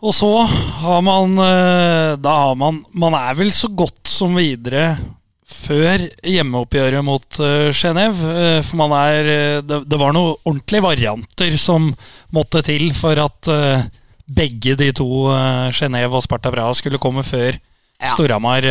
[0.03, 0.29] Og så
[0.81, 1.37] har man
[2.19, 4.97] Da har man Man er vel så godt som videre
[5.45, 8.17] før hjemmeoppgjøret mot uh, Genéve.
[8.25, 11.91] Uh, for man er uh, det, det, var noen ordentlige varianter som
[12.33, 13.85] måtte til for at uh,
[14.25, 18.11] begge de to, uh, Genéve og Sparta Braha, skulle komme før ja.
[18.15, 18.65] Storhamar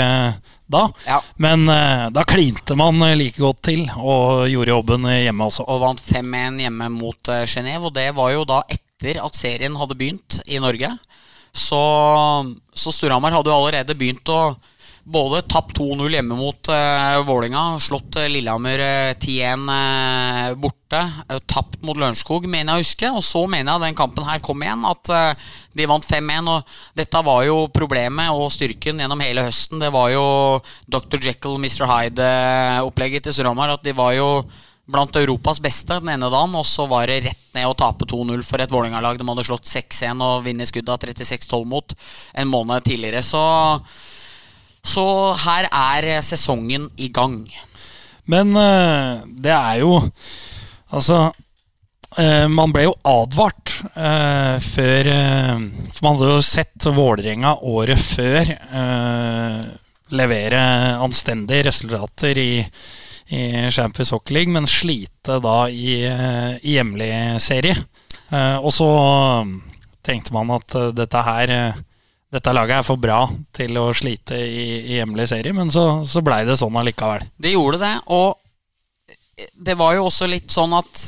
[0.68, 0.80] da.
[1.06, 1.16] Ja.
[1.40, 1.64] Men
[2.12, 5.64] da klinte man like godt til og gjorde jobben hjemme også.
[5.64, 9.96] Og vant 5-1 hjemme mot Genéve, og det var jo da etter at serien hadde
[9.96, 10.90] begynt i Norge.
[11.56, 11.80] Så,
[12.76, 14.42] så Storhamar hadde jo allerede begynt å
[15.04, 21.38] både tapt 2-0 hjemme mot uh, Vålinga, slått uh, Lillehammer uh, 10-1 uh, borte, uh,
[21.44, 23.12] tapt mot Lørenskog, mener jeg å huske.
[23.20, 25.12] Og så mener jeg den kampen her kom igjen, at
[25.76, 26.50] de vant 5-1.
[26.54, 29.82] Og dette var jo problemet og styrken gjennom hele høsten.
[29.82, 30.26] Det var jo
[30.88, 31.20] Dr.
[31.20, 31.84] Jekyll, Mr.
[31.90, 33.76] Hyde-opplegget til Storhamar.
[33.76, 34.30] At de var jo
[34.84, 38.42] blant Europas beste den ene dagen, og så var det rett ned å tape 2-0
[38.44, 41.94] for et Vålerenga-lag de hadde slått 6-1 og skuddet av 36-12 mot
[42.34, 43.24] en måned tidligere.
[43.24, 43.40] Så
[44.84, 45.06] så
[45.44, 47.42] her er sesongen i gang.
[48.30, 49.98] Men uh, det er jo
[50.94, 58.00] Altså uh, Man ble jo advart uh, før For man hadde jo sett Vålerenga året
[58.00, 58.54] før
[60.14, 60.58] levere
[61.02, 62.60] anstendige resultater i,
[63.34, 63.40] i
[63.72, 67.08] Champions Hockey League, men slite da i, i hjemlig
[67.42, 67.74] serie.
[68.60, 68.90] og så
[70.06, 71.54] tenkte man at dette her
[72.34, 76.22] dette laget er for bra til å slite i, i hjemlig serie, men så, så
[76.24, 77.26] blei det sånn allikevel.
[77.36, 78.40] Det gjorde det, og
[79.54, 81.04] det var jo også litt sånn at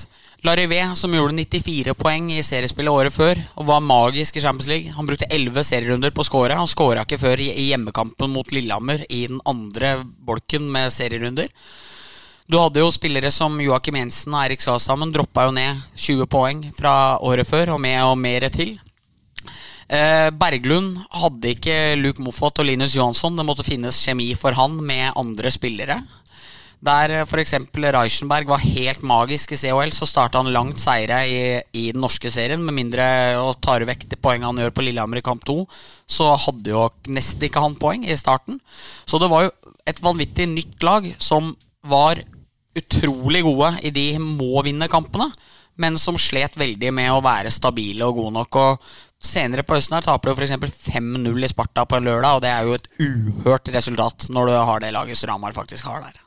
[0.47, 4.93] Larivé, som gjorde 94 poeng i seriespillet året før og var magisk i Champions League
[4.95, 6.55] Han brukte 11 serierunder på å score.
[6.55, 11.51] Han skåra ikke før i hjemmekampen mot Lillehammer i den andre bolken med serierunder.
[12.47, 16.61] Du hadde jo spillere som Joakim Jensen og Eirik Skasamen droppa jo ned 20 poeng
[16.77, 18.77] fra året før, og med og mer til.
[19.87, 23.37] Eh, Berglund hadde ikke Luke Moffat og Linus Johansson.
[23.39, 26.01] Det måtte finnes kjemi for han med andre spillere.
[26.87, 27.55] Der eh, f.eks.
[27.71, 31.39] Reichenberg var helt magisk i COL, så starta han langt seire i,
[31.71, 32.65] i, den norske serien.
[32.67, 33.07] Med mindre
[33.39, 35.61] å ta vekk de poengene han gjør på Lillehammer i kamp 2,
[36.19, 38.59] så hadde jo nesten ikke han poeng i starten.
[39.07, 39.55] Så det var jo
[39.87, 41.55] et vanvittig nytt lag som
[41.87, 42.19] var
[42.77, 45.31] utrolig gode i de må-vinne-kampene
[45.77, 48.59] men som slet veldig med å være stabile og gode nok.
[48.61, 50.83] Og Senere på høsten her taper du f.eks.
[50.93, 54.55] 5-0 i Sparta på en lørdag, og det er jo et uhørt resultat når du
[54.55, 56.23] har det laget Ramar faktisk har der.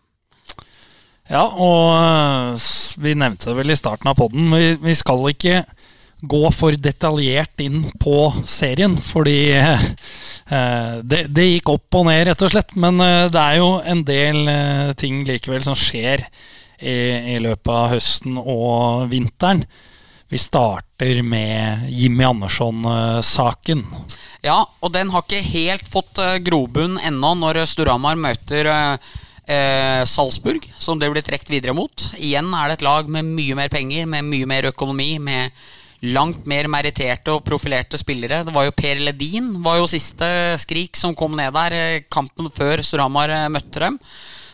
[1.29, 2.69] Ja, og eh,
[3.03, 4.49] vi nevnte det vel i starten av poden.
[4.49, 5.61] Vi, vi skal ikke
[6.19, 8.15] gå for detaljert inn på
[8.49, 9.83] serien, fordi eh,
[11.03, 12.73] det, det, gikk opp og ned, rett og slett.
[12.75, 16.25] Men eh, det er jo en del eh, ting likevel som skjer
[16.79, 16.97] i,
[17.35, 19.63] i løpet av høsten og vinteren.
[20.29, 23.85] Vi starter med Jimmy Andersson-saken.
[24.45, 29.09] Ja, og den har ikke helt fått eh, grobunn ennå når Storhamar møter eh,
[29.49, 32.05] eh, Salzburg, som det blir trukket videre mot.
[32.21, 35.49] Igjen er det et lag med mye mer penger, med mye mer økonomi, med
[36.13, 38.43] langt mer meritterte og profilerte spillere.
[38.45, 40.29] Det var jo Per Ledin var jo siste
[40.61, 43.97] skrik som kom ned der, eh, kampen før Storhamar møtte dem.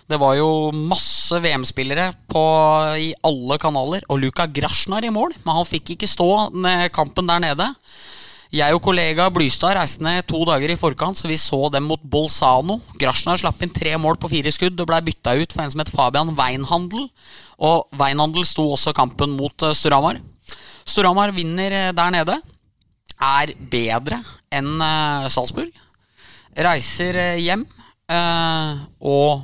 [0.05, 2.11] Det var jo masse VM-spillere
[3.01, 4.03] i alle kanaler.
[4.09, 6.29] Og Luka Grasjnar i mål, men han fikk ikke stå
[6.93, 7.71] kampen der nede.
[8.53, 11.99] Jeg og kollega Blystad reiste ned to dager i forkant, så vi så dem mot
[11.99, 12.77] Bolzano.
[13.01, 15.81] Grasjnar slapp inn tre mål på fire skudd og blei bytta ut for en som
[15.81, 17.09] het Fabian Weinhandel.
[17.65, 20.21] Og Weinhandel sto også kampen mot eh, Storhamar.
[20.85, 22.37] Storhamar vinner eh, der nede.
[23.17, 24.21] Er bedre
[24.53, 25.73] enn eh, Salzburg.
[26.55, 27.65] Reiser hjem
[29.03, 29.41] og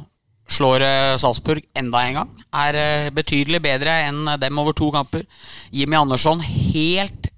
[0.51, 2.31] slår eh, Salzburg enda en gang.
[2.63, 5.25] Er eh, betydelig bedre enn dem over to kamper.
[5.71, 7.29] Jimmy Andersson helt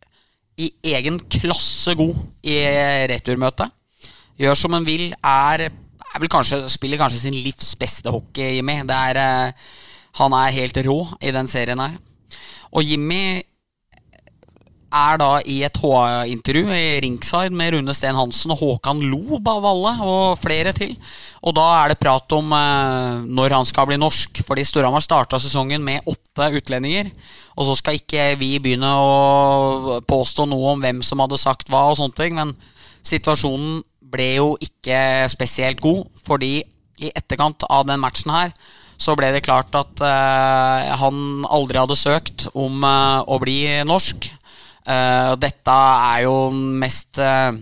[0.58, 3.72] i egen klasse god i eh, returmøtet.
[4.42, 5.12] Gjør som han vil.
[5.20, 8.80] Er, er kanskje, spiller kanskje sin livs beste hockey, Jimmy.
[8.90, 9.54] Er,
[10.20, 11.98] han er helt rå i den serien her.
[12.74, 13.44] Og Jimmy
[14.94, 19.66] er da i et HA-intervju i Ringside med Rune Steen Hansen og Håkan Lob av
[19.66, 20.94] alle, og flere til.
[21.42, 25.40] Og da er det prat om eh, når han skal bli norsk, fordi Storhamar starta
[25.42, 27.10] sesongen med åtte utlendinger.
[27.58, 31.88] Og så skal ikke vi begynne å påstå noe om hvem som hadde sagt hva,
[31.90, 32.54] og sånne ting, men
[33.04, 33.82] situasjonen
[34.14, 36.60] ble jo ikke spesielt god, fordi
[37.02, 38.54] i etterkant av den matchen her
[39.02, 44.30] så ble det klart at eh, han aldri hadde søkt om eh, å bli norsk.
[44.84, 47.56] Uh, dette er jo mest uh,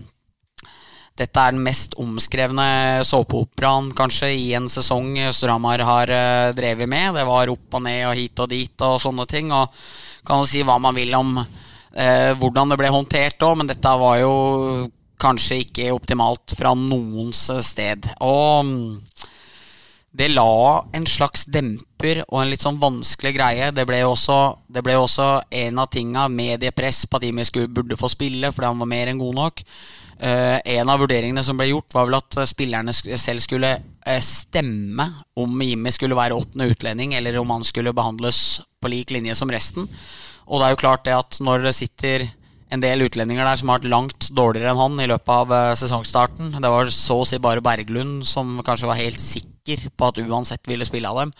[1.14, 7.12] Dette er den mest omskrevne såpeoperaen kanskje i en sesong Storhamar har uh, drevet med.
[7.14, 9.52] Det var opp og ned og hit og dit og sånne ting.
[9.54, 9.70] Og
[10.26, 11.36] kan jo si hva man vil om
[11.92, 14.30] hvordan det ble håndtert òg, men dette var jo
[15.20, 18.08] kanskje ikke optimalt fra noens sted.
[18.24, 18.70] Og
[20.12, 23.70] det la en slags demper og en litt sånn vanskelig greie.
[23.72, 25.28] Det ble jo også, også
[25.62, 29.22] en av tinga mediepress på at Jimmy burde få spille fordi han var mer enn
[29.22, 29.62] god nok.
[30.22, 35.08] Uh, en av vurderingene som ble gjort, var vel at spillerne selv skulle uh, stemme
[35.40, 39.50] om Jimmy skulle være åttende utlending, eller om han skulle behandles på lik linje som
[39.50, 39.88] resten.
[40.46, 42.28] Og det er jo klart det at når det sitter
[42.72, 45.72] en del utlendinger der som har vært langt dårligere enn han i løpet av uh,
[45.80, 46.52] sesongstarten.
[46.60, 49.51] Det var så å si bare Berglund som kanskje var helt sikker
[49.96, 51.32] på at uansett ville spille av dem.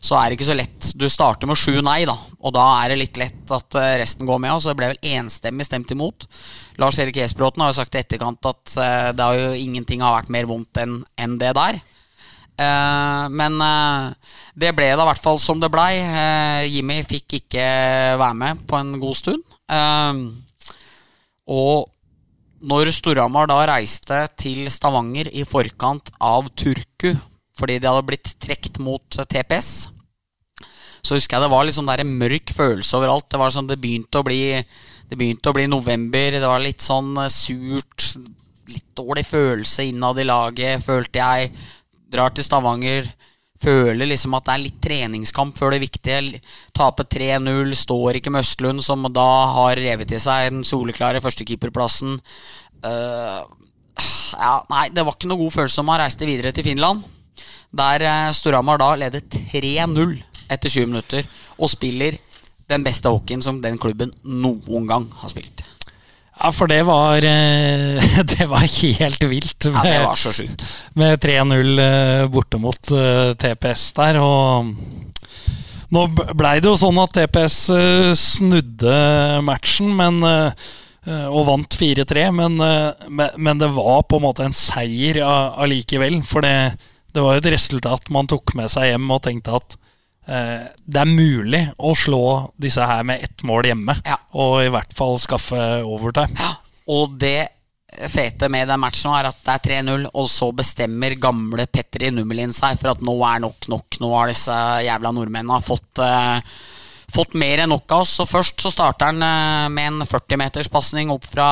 [0.00, 0.90] Så er det ikke så lett.
[0.98, 4.26] Du starter med sju nei, da, og da er det litt lett at uh, resten
[4.26, 4.54] går med.
[4.56, 6.26] Og så ble vel enstemmig stemt imot.
[6.78, 10.16] Lars Erik Esbråten har jo sagt i etterkant at uh, det har jo ingenting har
[10.20, 11.80] vært mer vondt enn en det der.
[13.30, 13.54] men
[14.58, 16.00] det ble da i hvert fall som det blei.
[16.66, 17.66] Jimmy fikk ikke
[18.18, 19.44] være med på en god stund.
[21.46, 21.86] Og
[22.58, 27.12] når Storhamar da reiste til Stavanger i forkant av Turku
[27.58, 29.88] fordi de hadde blitt trukket mot TPS,
[31.02, 33.28] så husker jeg det var sånn der mørk følelse overalt.
[33.30, 34.42] Det var sånn, det begynte å bli
[35.08, 36.34] Det begynte å bli november.
[36.36, 38.10] Det var litt sånn eh, surt.
[38.68, 41.54] Litt dårlig følelse innad i laget, følte jeg.
[42.12, 43.08] Drar til Stavanger
[43.58, 46.42] føler liksom at det er litt treningskamp før det viktige.
[46.76, 52.18] Tape 3-0, står ikke med Østlund, som da har revet i seg den soleklare førstekeeperplassen.
[52.84, 53.40] Uh,
[54.36, 57.02] ja, nei, det var ikke noe god følelse om han reiste videre til Finland.
[57.78, 60.16] Der uh, Storhamar da leder 3-0
[60.48, 61.26] etter 20 minutter
[61.58, 62.16] og spiller
[62.68, 65.64] den beste hockeyen som den klubben noen gang har spilt.
[66.38, 69.64] Ja, for det var eh, Det var helt vilt.
[69.66, 70.64] Med, ja, det var så sjukt.
[70.94, 74.20] Med 3-0 eh, borte mot eh, TPS der.
[74.22, 74.70] Og
[75.94, 76.04] nå
[76.36, 77.56] blei det jo sånn at TPS
[78.20, 78.98] snudde
[79.46, 80.20] matchen, men
[81.08, 82.58] og vant 4-3, men,
[83.08, 86.18] men, det var på en måte en seier allikevel.
[86.28, 86.74] For det,
[87.18, 89.78] det var jo et resultat man tok med seg hjem og tenkte at
[90.28, 92.24] Eh, det er mulig å slå
[92.60, 94.18] disse her med ett mål hjemme, ja.
[94.36, 96.36] og i hvert fall skaffe overtime.
[96.36, 96.52] Ja.
[96.92, 97.48] Og det
[98.12, 102.52] fete med den matchen er at det er 3-0, og så bestemmer gamle Petri Nummelin
[102.52, 104.00] seg for at nå er nok nok.
[104.02, 106.44] Nå har disse jævla nordmennene fått, eh,
[107.08, 108.18] fått mer enn nok av oss.
[108.20, 111.48] Så først så starter han uh, med en 40-meterspasning opp fra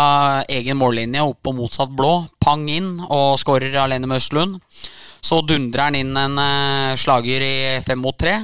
[0.52, 2.26] egen mållinje, opp på motsatt blå.
[2.44, 4.61] Pang inn, og skårer alene med Østlund.
[5.27, 8.39] Så dundrer han inn en uh, slager i fem mot tre.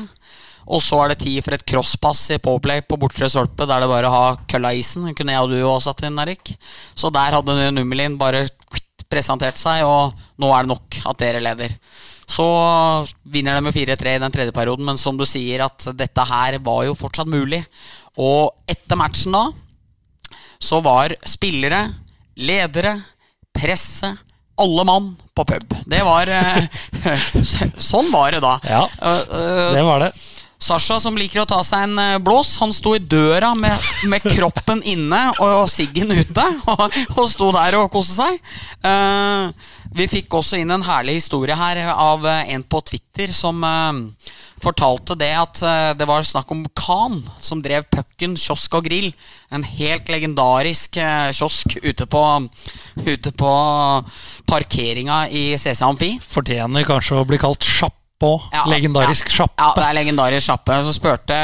[0.72, 3.90] Og så er det tid for et crosspass i Powerplay på bortre stolpe, der det
[3.90, 5.08] bare har kølla isen.
[5.14, 6.54] kunne jeg og du også satt inn, Erik.
[6.94, 8.46] Så der hadde Nummelin bare
[9.10, 11.74] presentert seg, og nå er det nok at dere leder.
[12.32, 12.46] Så
[13.28, 16.58] vinner de med 4-3 i den tredje perioden, men som du sier, at dette her
[16.64, 17.60] var jo fortsatt mulig.
[18.22, 19.46] Og etter matchen da,
[20.62, 21.82] så var spillere,
[22.38, 22.94] ledere,
[23.52, 24.14] presse,
[24.60, 25.74] alle mann på pub.
[25.86, 26.64] Det var eh,
[27.76, 28.56] Sånn var det da.
[28.68, 30.12] Ja, eh, eh, det var det.
[30.62, 33.74] Sasha, som liker å ta seg en eh, blås, han sto i døra med,
[34.06, 36.44] med kroppen inne og siggen ute.
[36.72, 36.84] Og,
[37.16, 38.38] og, sto der og koste seg.
[38.84, 39.50] Uh,
[39.96, 43.98] vi fikk også inn en herlig historie her av eh, en på Twitter som uh,
[44.62, 49.10] fortalte det at uh, det var snakk om Khan, som drev Pucken kiosk og grill.
[49.52, 51.00] En helt legendarisk
[51.34, 52.22] kiosk ute på,
[53.02, 53.56] ute på
[54.48, 56.14] parkeringa i CC Amfi.
[56.22, 58.32] Fortjener kanskje å bli kalt sjapp på.
[58.54, 59.58] Ja, legendarisk ja, sjappe.
[59.58, 60.78] Ja, det er legendarisk sjappe.
[60.86, 61.42] Så spurte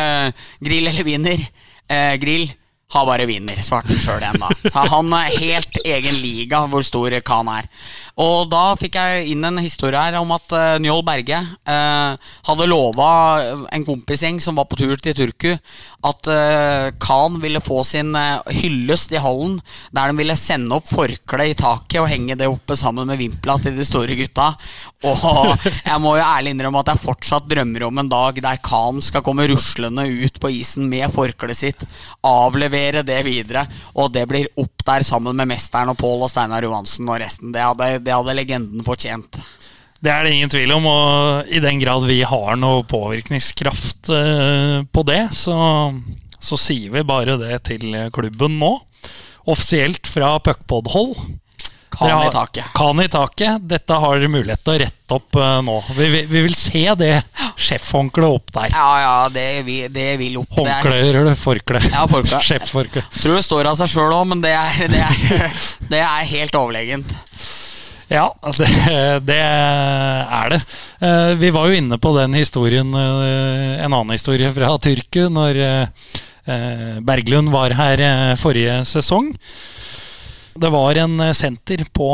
[0.64, 1.44] Grill eller Wiener.
[1.88, 2.48] Eh, grill
[2.88, 3.58] har bare vinner.
[3.60, 4.48] svarte han sjøl igjen da.
[4.94, 7.66] Han er helt egen liga hvor stor Khan er.
[8.18, 12.16] Og da fikk jeg inn en historie her om at uh, Njål Berge uh,
[12.48, 13.10] hadde lova
[13.68, 18.40] en kompisgjeng som var på tur til Turku, at uh, Khan ville få sin uh,
[18.48, 19.58] hyllest i hallen,
[19.92, 23.58] der de ville sende opp forkle i taket og henge det oppe sammen med vimpla
[23.62, 24.48] til de store gutta.
[25.06, 29.04] Og jeg må jo ærlig innrømme at jeg fortsatt drømmer om en dag der Khan
[29.04, 31.86] skal komme ruslende ut på isen med forkleet sitt,
[32.26, 33.64] avlevere det videre,
[33.98, 37.52] og det blir opp der sammen med mesteren og Pål og Steinar Johansen og resten.
[37.54, 39.40] Det hadde det hadde legenden fortjent.
[39.98, 44.84] Det er det ingen tvil om, og i den grad vi har noe påvirkningskraft uh,
[44.94, 45.56] på det, så,
[46.38, 48.76] så, sier vi bare det til klubben nå.
[49.50, 51.16] Offisielt fra puckpod-hold.
[51.98, 52.64] Kan i taket.
[52.74, 53.62] Kan i taket.
[53.66, 55.76] Dette har dere mulighet til å rette opp uh, nå.
[55.96, 57.14] Vi, vi, vi, vil se det
[57.58, 58.68] sjefhåndkleet opp der.
[58.70, 60.52] Ja, ja, det, vi, det vil opp.
[60.60, 61.82] Håndkle eller forkle?
[61.90, 62.38] Ja, forkle.
[62.48, 63.02] Sjefforkle.
[63.18, 66.60] Tror det står av seg sjøl òg, men det er, det, er, det er helt
[66.60, 67.16] overlegent.
[68.08, 68.68] Ja, det,
[69.28, 70.60] det, er det.
[71.04, 75.60] Eh, vi var jo inne på den historien, eh, en annen historie fra Tyrkia, når
[77.04, 78.00] Berglund var her
[78.40, 79.34] forrige sesong.
[80.58, 82.12] Det var en senter på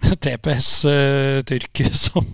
[0.00, 2.26] TPS uh, Tyrku som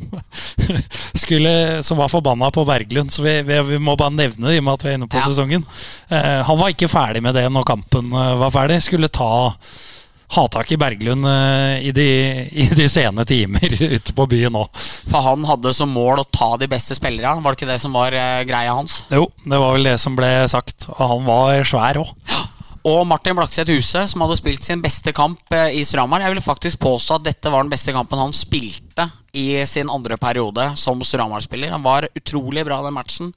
[1.15, 3.13] skulle, som var forbanna på Berglund.
[3.13, 5.11] Så vi, vi, vi, må bare nevne det i og med at vi er inne
[5.11, 5.27] på ja.
[5.27, 5.67] sesongen.
[6.11, 8.81] Uh, han var ikke ferdig med det når kampen uh, var ferdig.
[8.87, 9.59] Skulle ta
[10.35, 12.07] ha tak i Berglund i, de,
[12.63, 14.65] i, de, sene timer ute på byen nå.
[15.07, 17.45] For han hadde som mål å ta de beste spillerne?
[17.45, 18.15] Var det ikke det som var
[18.49, 19.05] greia hans?
[19.15, 20.89] Jo, det var vel det som ble sagt.
[20.97, 22.13] Og han var svær òg.
[22.87, 26.45] Og Martin Blakseth Huse, som hadde spilt sin beste kamp eh, i Stramar, Jeg vil
[26.45, 31.03] faktisk påstå at dette var den beste kampen han spilte i sin andre periode som
[31.05, 31.75] Storhamar-spiller.
[31.75, 33.33] Han var utrolig bra den matchen.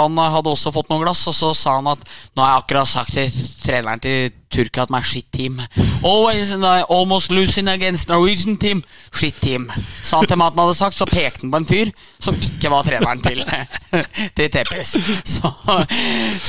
[0.00, 2.02] Han eh, hadde også fått noen glass, og så sa han at
[2.34, 5.60] nå har jeg akkurat sagt til treneren til Tyrkia at my shit team.
[6.02, 8.82] Always I almost losing against Norwegian team.
[9.12, 9.68] Shit team.
[10.02, 12.86] Sa han til maten hadde sagt, så pekte han på en fyr som ikke var
[12.86, 13.42] treneren til,
[14.36, 14.96] til TPS.
[15.36, 15.52] Så,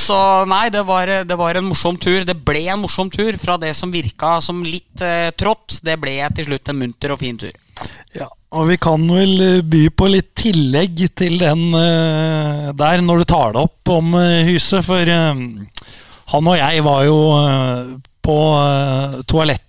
[0.08, 2.22] så nei, det var, det var, en morsom tur.
[2.26, 3.36] Det ble en morsom tur.
[3.38, 7.20] Fra det som virka som litt eh, trått, det ble til slutt en munter og
[7.20, 7.54] fin tur.
[8.16, 13.20] Ja, og vi kan vel eh, by på litt tillegg til den uh, der, når
[13.20, 14.80] du tar det opp om uh, huset.
[14.86, 15.04] For
[16.28, 17.18] han og jeg var jo
[18.24, 18.38] på
[19.28, 19.64] toalettet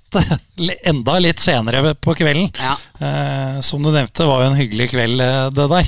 [0.91, 2.49] enda litt senere på kvelden.
[2.59, 2.73] Ja.
[3.63, 5.21] Som du nevnte, var jo en hyggelig kveld,
[5.55, 5.87] det der.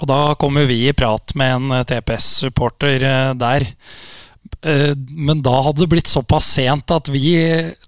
[0.00, 3.06] Og da kom jo vi i prat med en TPS-supporter
[3.38, 3.68] der.
[4.64, 7.36] Men da hadde det blitt såpass sent at vi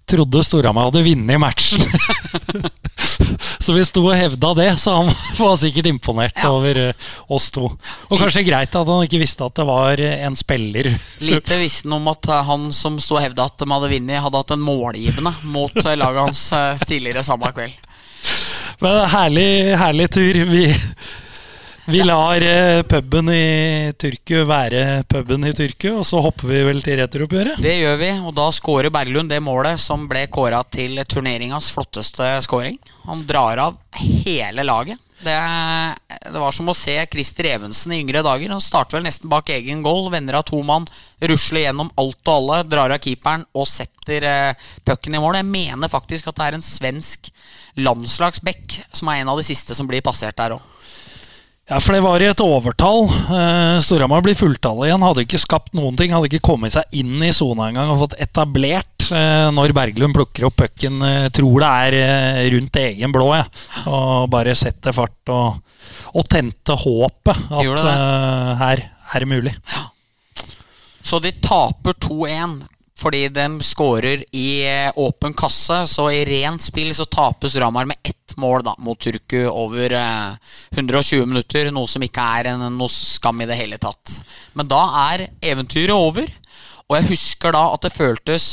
[0.07, 1.83] trodde Storhamar hadde vunnet matchen.
[3.65, 6.51] så vi sto og hevda det, så han var sikkert imponert ja.
[6.51, 7.69] over eh, oss to.
[8.09, 10.91] Og kanskje greit at han ikke visste at det var en spiller.
[11.31, 14.23] Lite visste han om at eh, han som sto og hevda at de hadde vunnet,
[14.27, 16.47] hadde hatt en målgivende mot laget hans
[16.87, 17.83] tidligere samme kveld.
[18.83, 19.49] Men herlig,
[19.81, 20.43] herlig tur.
[20.51, 20.67] Vi
[21.87, 26.83] vi lar uh, puben i Tyrkia være puben i Tyrkia, og så hopper vi vel
[26.83, 27.63] til returoppgjøret?
[27.63, 32.37] Det gjør vi, og da skårer Berglund det målet som ble kåra til turneringas flotteste
[32.47, 32.81] skåring.
[33.07, 35.03] Han drar av hele laget.
[35.17, 35.37] Det,
[36.27, 38.53] det, var som å se Christer Evensen i yngre dager.
[38.53, 40.85] Han starter vel nesten bak egen goal, vender av to mann,
[41.23, 45.39] rusler gjennom alt og alle, drar av keeperen og setter eh, pucken i mål.
[45.41, 47.31] Jeg mener faktisk at det er en svensk
[47.81, 50.73] landslagsback som er en av de siste som blir passert der òg.
[51.67, 53.09] Ja, for det var i et overtall.
[53.27, 55.03] Uh, Storhamar blir fulltallet igjen.
[55.03, 56.13] Hadde ikke skapt noen ting.
[56.15, 60.47] Hadde ikke kommet seg inn i sona engang og fått etablert uh, når Berglund plukker
[60.47, 61.01] opp pucken.
[61.03, 63.43] Uh, tror det er rundt egen blå, ja.
[63.91, 65.59] Og bare setter fart og,
[66.15, 67.83] og tente håpet at
[68.63, 69.57] her er mulig.
[69.75, 69.89] Ja.
[71.03, 72.61] Så de taper 2-1
[72.97, 74.65] fordi de skårer i
[74.97, 75.83] åpen kasse.
[75.87, 80.55] Så i rent spill så tapes Ramar med ett mål da, mot Turku over eh,
[80.77, 81.71] 120 minutter.
[81.75, 84.21] Noe som ikke er en, noe skam i det hele tatt.
[84.57, 86.31] Men da er eventyret over.
[86.87, 88.49] Og jeg husker da at det føltes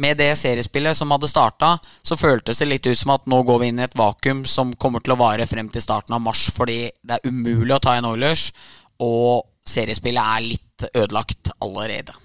[0.00, 3.60] med det seriespillet som hadde starta, så føltes det litt ut som at nå går
[3.60, 6.46] vi inn i et vakuum som kommer til å vare frem til starten av mars,
[6.56, 8.48] fordi det er umulig å ta en Oilers,
[9.04, 12.16] og seriespillet er litt ødelagt allerede.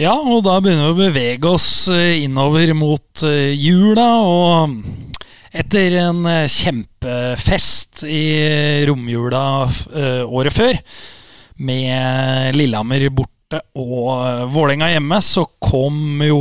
[0.00, 4.78] Ja, og da begynner vi å bevege oss eh, innover mot eh, jula, og
[5.52, 8.22] etter en eh, kjempefest i
[8.88, 9.42] romjula
[10.24, 10.80] året før,
[11.60, 16.40] med Lillehammer borte og Vålerenga hjemme, så kom jo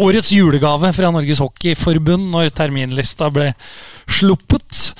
[0.00, 3.50] årets julegave fra Norges Hockeyforbund når terminlista ble
[4.08, 4.94] sluppet.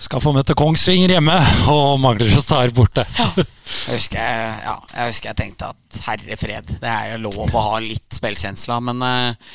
[0.00, 1.36] Skal få møte Kongsvinger hjemme
[1.70, 3.06] og Manglerud Star borte.
[3.18, 3.30] Ja.
[3.70, 7.52] Jeg, husker jeg, ja, jeg husker jeg tenkte at herre fred, det er jo lov
[7.54, 9.52] å ha litt spillkjensla, men uh,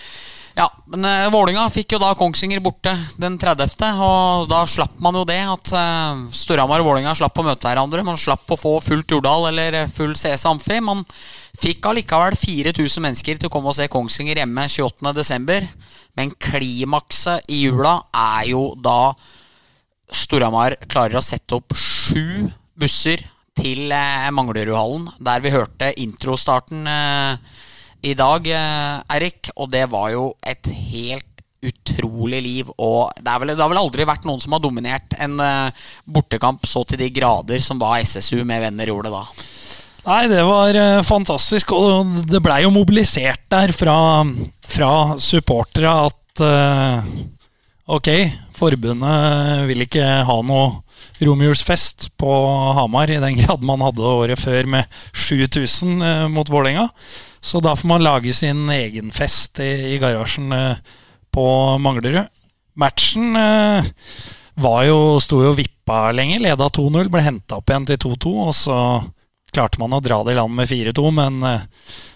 [0.55, 5.17] ja, men uh, Vålinga fikk jo da Kongsvinger borte den 30., og da slapp man
[5.19, 5.41] jo det.
[5.51, 8.05] At uh, Storhamar og Vålinga slapp å møte hverandre.
[8.07, 10.79] Man slapp å få fullt Jordal eller eh, full CS Amfi.
[10.79, 11.03] Man
[11.59, 15.67] fikk allikevel 4000 mennesker til å komme og se Kongsvinger hjemme 28.12.
[16.15, 19.11] Men klimakset i jula er jo da
[20.15, 22.47] Storhamar klarer å sette opp sju
[22.79, 23.23] busser
[23.55, 26.87] til uh, Manglerudhallen, der vi hørte introstarten.
[26.87, 27.63] Uh,
[28.05, 32.69] i dag, eh, Erik, og det var jo et helt utrolig liv.
[32.77, 36.67] Og det, vel, det, har vel aldri vært noen som har dominert en uh, bortekamp
[36.69, 39.23] så til de grader som hva SSU med venner gjorde da.
[40.05, 41.73] Nei, det var uh, fantastisk.
[41.73, 43.97] Og det blei jo mobilisert der fra,
[44.69, 47.09] fra supportere at uh,
[47.97, 48.11] ok,
[48.55, 50.81] forbundet vil ikke ha noe
[51.25, 52.31] romjulsfest på
[52.77, 56.89] Hamar i den grad man hadde året før med 7000 mot Vålerenga.
[57.45, 60.79] Så da får man lage sin egen fest i, garasjen eh,
[61.29, 61.45] på
[61.77, 62.25] Manglerud.
[62.75, 63.91] Matchen eh,
[64.55, 66.39] var jo, sto jo vippa lenge.
[66.41, 68.33] Leda 2-0, ble henta opp igjen til 2-2.
[68.47, 68.79] Og så
[69.53, 71.67] klarte man å dra det i land med 4-2, men eh,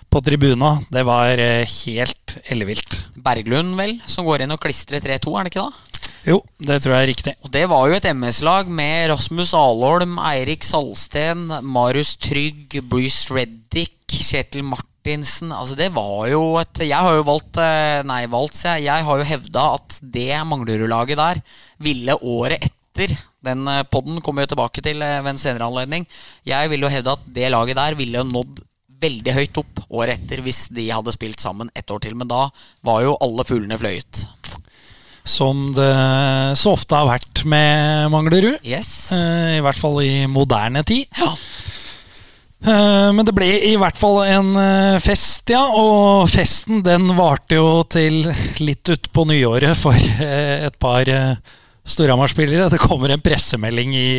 [0.09, 2.97] på tribuna, det var eh, helt ellevilt.
[3.21, 5.88] Berglund, vel, som går inn og klistrer 3-2, er det ikke da?
[6.27, 7.33] Jo, det tror jeg er riktig.
[7.45, 13.95] Og Det var jo et MS-lag med Rasmus Alholm, Eirik Salsten, Marius Trygg, Bruce Reddick,
[14.09, 18.83] Kjetil Martinsen Altså Det var jo et Jeg har jo valgt eh, Nei, valgt, jeg.
[18.87, 21.41] Jeg har jo hevda at det Manglerud-laget der
[21.79, 23.15] ville året etter
[23.45, 26.07] Den eh, podden kommer jo tilbake til eh, ved en senere anledning.
[26.45, 28.59] Jeg vil jo hevde at det laget der ville nådd
[28.99, 32.17] veldig høyt opp året etter hvis de hadde spilt sammen ett år til.
[32.19, 32.49] Men da
[32.85, 34.25] var jo alle fuglene fløyet.
[35.27, 35.89] Som det
[36.57, 38.59] så ofte har vært med Manglerud.
[38.65, 39.11] Yes.
[39.13, 41.05] eh, I hvert fall i moderne tid.
[41.19, 41.33] Ja.
[42.65, 45.61] Eh, Men det ble i hvert fall en eh, fest, ja.
[45.75, 48.25] Og festen den varte jo til
[48.63, 51.07] litt utpå nyåret for et par
[51.89, 52.67] Storhamar-spillere.
[52.69, 54.09] Det kommer en pressemelding i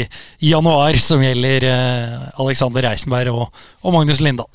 [0.42, 1.66] januar som gjelder
[2.40, 4.48] Alexander Reisenberg og Magnus Lindahl.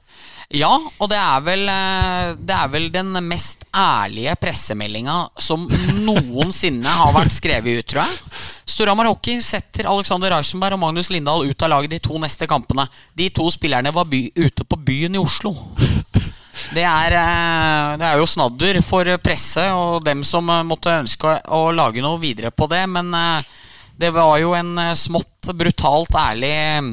[0.54, 5.66] Ja, og det er vel, eh, det er vel den mest ærlige pressemeldinga som
[6.08, 8.38] noensinne har vært skrevet ut, tror jeg.
[8.76, 12.88] Storhamar Hockey setter Alexander Reichenberg og Magnus Lindahl ut av laget de to neste kampene.
[13.18, 15.56] De to spillerne var by, ute på byen i Oslo.
[16.76, 21.40] Det er, eh, det er jo snadder for presse og dem som eh, måtte ønske
[21.54, 23.12] å lage noe videre på det, men
[23.96, 26.88] det var jo en smått brutalt ærlig eh,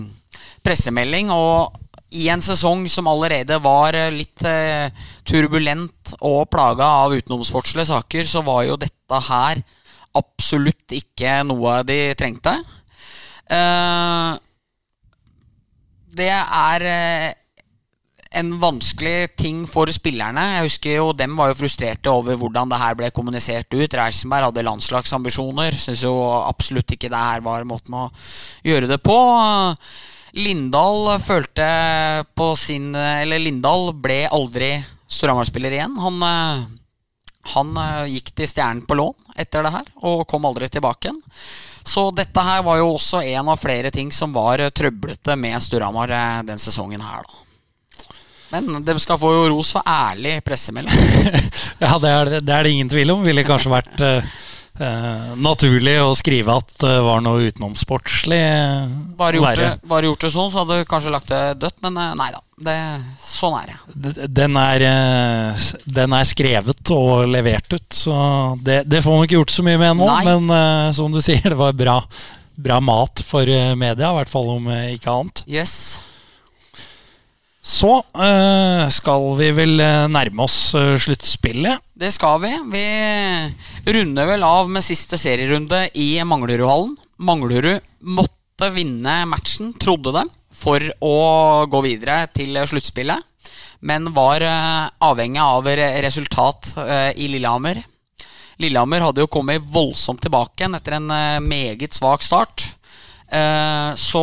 [0.62, 1.32] pressemelding.
[1.34, 1.81] Og
[2.12, 4.92] i en sesong som allerede var eh, litt eh,
[5.28, 9.62] turbulent og plaga av utenomsportslige saker, så var jo dette her
[10.18, 12.56] absolutt ikke noe de trengte.
[13.48, 14.32] Eh,
[16.12, 16.84] det er
[18.36, 20.42] en vanskelig ting for spillerne.
[20.56, 23.96] Jeg husker jo Dem var jo frustrerte over hvordan det her ble kommunisert ut.
[23.96, 25.76] Reisenberg hadde landslagsambisjoner.
[25.76, 28.06] Syns jo absolutt ikke det her var måten å
[28.68, 29.16] gjøre det på.
[30.32, 31.66] Lindahl følte
[32.34, 34.70] på sin Eller Lindahl ble aldri
[35.12, 35.98] Storhamar-spiller igjen.
[36.00, 36.62] Han, eh,
[37.54, 41.20] han eh, gikk til Stjernen på lån etter det her, og kom aldri tilbake igjen.
[41.82, 46.12] Så dette her var jo også en av flere ting som var trøblete med Storhamar
[46.16, 47.38] eh, den sesongen her, da.
[48.52, 50.92] Men de skal få jo ros for ærlig pressemelding.
[51.82, 53.24] Ja, det er det, er det ingen tvil om.
[53.24, 54.26] Ville kanskje vært eh,
[54.80, 58.38] eh, naturlig å skrive at det var noe utenomsportslig.
[58.38, 61.80] eh, Bare gjort, det, bare gjort det sånn, så hadde du kanskje lagt det dødt,
[61.84, 62.40] men eh, nei da.
[62.62, 62.76] Det,
[63.18, 64.28] sånn er det.
[64.30, 64.84] Den er,
[65.98, 68.14] den er skrevet og levert ut, så
[68.62, 70.06] det, det får man ikke gjort så mye med nå.
[70.06, 70.22] Nei.
[70.28, 71.96] Men som du sier, det var bra,
[72.54, 75.42] bra mat for media, i hvert fall om ikke annet.
[75.50, 75.74] Yes.
[77.62, 81.78] Så eh, skal vi vel eh, nærme oss eh, sluttspillet.
[81.94, 82.50] Det skal vi.
[82.72, 86.96] Vi runder vel av med siste serierunde i Manglerudhallen.
[87.22, 91.14] Manglerud måtte vinne matchen, trodde de, for å
[91.70, 93.30] gå videre til sluttspillet.
[93.86, 94.42] Men var
[95.02, 95.66] avhengig av
[96.04, 96.68] resultat
[97.18, 97.80] i Lillehammer.
[98.62, 101.08] Lillehammer hadde jo kommet voldsomt tilbake etter en
[101.42, 102.62] meget svak start.
[103.98, 104.22] Så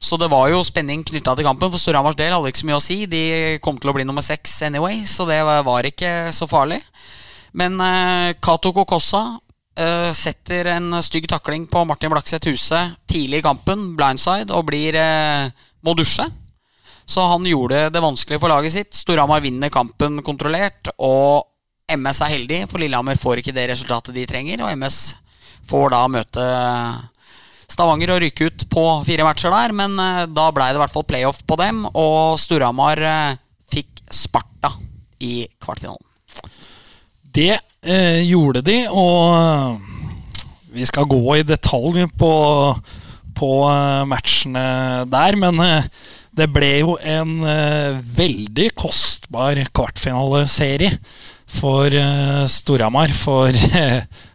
[0.00, 1.68] så det var jo spenning knytta til kampen.
[1.68, 3.02] For Storhamars del hadde ikke så mye å si.
[3.10, 3.22] De
[3.60, 6.80] kom til å bli nummer seks anyway, så det var ikke så farlig.
[7.52, 9.22] Men eh, Kato Kokossa
[9.76, 12.80] eh, setter en stygg takling på Martin Blakseth Huse
[13.10, 15.52] tidlig i kampen, blindside, og blir eh,
[15.84, 16.24] må dusje.
[17.10, 18.96] Så han gjorde det vanskelig for laget sitt.
[18.96, 21.44] Storhamar vinner kampen kontrollert, og
[21.90, 24.62] MS er heldig, for Lillehammer får ikke det resultatet de trenger.
[24.62, 25.00] Og MS
[25.68, 26.44] får da møte
[27.80, 30.92] Stavanger å ryke ut på fire matcher der, men eh, da blei det i hvert
[30.92, 33.38] fall playoff på dem, og Storhamar eh,
[33.72, 34.74] fikk Sparta
[35.24, 36.04] i kvartfinalen.
[37.32, 40.44] Det eh, gjorde de, og eh,
[40.76, 42.34] vi skal gå i detalj på,
[43.40, 43.50] på
[44.12, 44.66] matchene
[45.08, 45.64] der, men
[46.36, 47.32] det ble jo en
[48.20, 50.92] veldig kostbar kvartfinaleserie
[51.50, 51.96] for
[52.60, 53.10] Storhamar.
[53.16, 53.56] For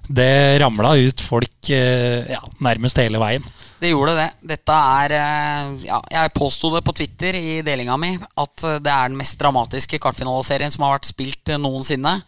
[0.08, 3.46] det ramla ut folk eh, ja, nærmest hele veien.
[3.80, 4.28] Det gjorde det.
[4.56, 8.92] Dette er eh, ja, Jeg påsto det på Twitter i delinga mi at eh, det
[8.92, 12.20] er den mest dramatiske kvartfinaleserien som har vært spilt noensinne.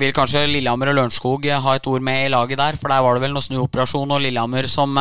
[0.00, 3.16] Vil kanskje Lillehammer og Lørenskog ha et ord med i laget der, for der var
[3.16, 4.96] det vel noe snuoperasjon og Lillehammer som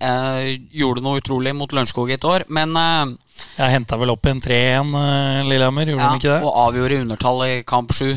[0.00, 2.46] eh, gjorde noe utrolig mot Lørenskog et år.
[2.48, 3.14] Men eh,
[3.58, 6.42] Jeg henta vel opp en 3-1, eh, Lillehammer, gjorde ja, de ikke det?
[6.42, 8.10] og avgjorde i undertall i kamp sju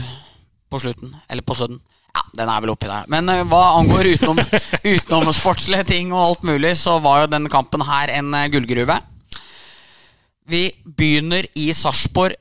[0.70, 1.16] på slutten.
[1.30, 1.82] Eller på sødden.
[2.38, 3.08] Den er vel oppi der.
[3.12, 4.42] Men uh, hva angår utenom,
[4.96, 9.00] utenom sportslige ting og alt mulig, så var jo denne kampen her en uh, gullgruve.
[10.50, 12.38] Vi begynner i Sarpsborg.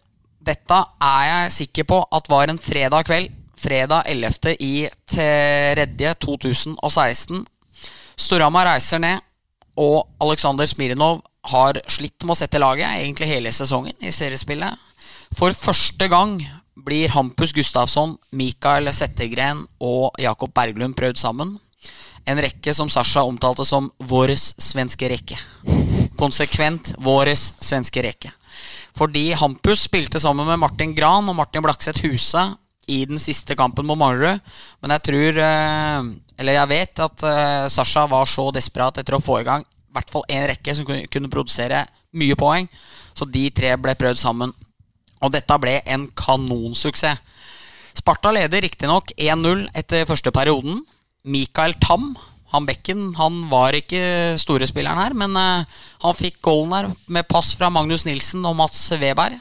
[0.48, 3.32] Dette er jeg sikker på at var en fredag kveld.
[3.58, 4.54] Fredag 11.
[4.62, 5.86] i 3.
[6.24, 7.42] 2016.
[8.18, 9.24] Storhamar reiser ned,
[9.78, 11.20] og Aleksandr Smirnov
[11.52, 14.78] har slitt med å sette laget egentlig hele sesongen i seriespillet.
[15.36, 16.38] For første gang
[16.88, 21.58] blir Hampus Gustafsson, Mikael Settegren og Jakob Berglund prøvd sammen.
[22.28, 25.36] En rekke som Sasha omtalte som 'våres svenske rekke'.
[26.16, 28.32] Konsekvent 'våres svenske rekke'.
[28.96, 32.56] Fordi Hampus spilte sammen med Martin Gran og Martin Blakseth Huse
[32.88, 34.40] i den siste kampen mot Manglerud.
[34.80, 36.02] Men jeg tror, eh,
[36.38, 39.92] eller jeg vet, at eh, Sasha var så desperat etter å få i gang i
[39.92, 42.68] hvert fall én rekke som kunne produsere mye poeng.
[43.14, 44.52] Så de tre ble prøvd sammen.
[45.24, 47.20] Og dette ble en kanonsuksess.
[47.98, 50.78] Sparta leder riktignok 1-0 etter første perioden.
[51.28, 52.12] Mikael Tam,
[52.52, 55.66] han bekken, han var ikke storespilleren her, men uh,
[56.04, 59.36] han fikk goalen her med pass fra Magnus Nilsen og Mats Weberg.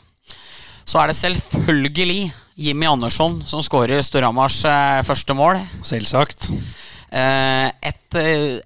[0.88, 5.62] Så er det selvfølgelig Jimmy Andersson som skårer Storhamars uh, første mål.
[5.86, 6.50] Selvsagt.
[7.14, 8.20] Uh, et,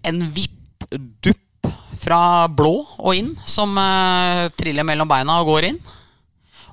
[0.07, 1.69] en vipp-dupp
[2.01, 3.75] fra blå og inn, som
[4.57, 5.77] triller mellom beina og går inn.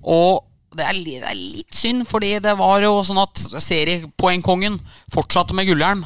[0.03, 0.45] Og
[0.77, 4.77] det er, det er, litt synd, fordi det var jo sånn at seriepoengkongen
[5.13, 6.05] fortsatte med gullhjelm.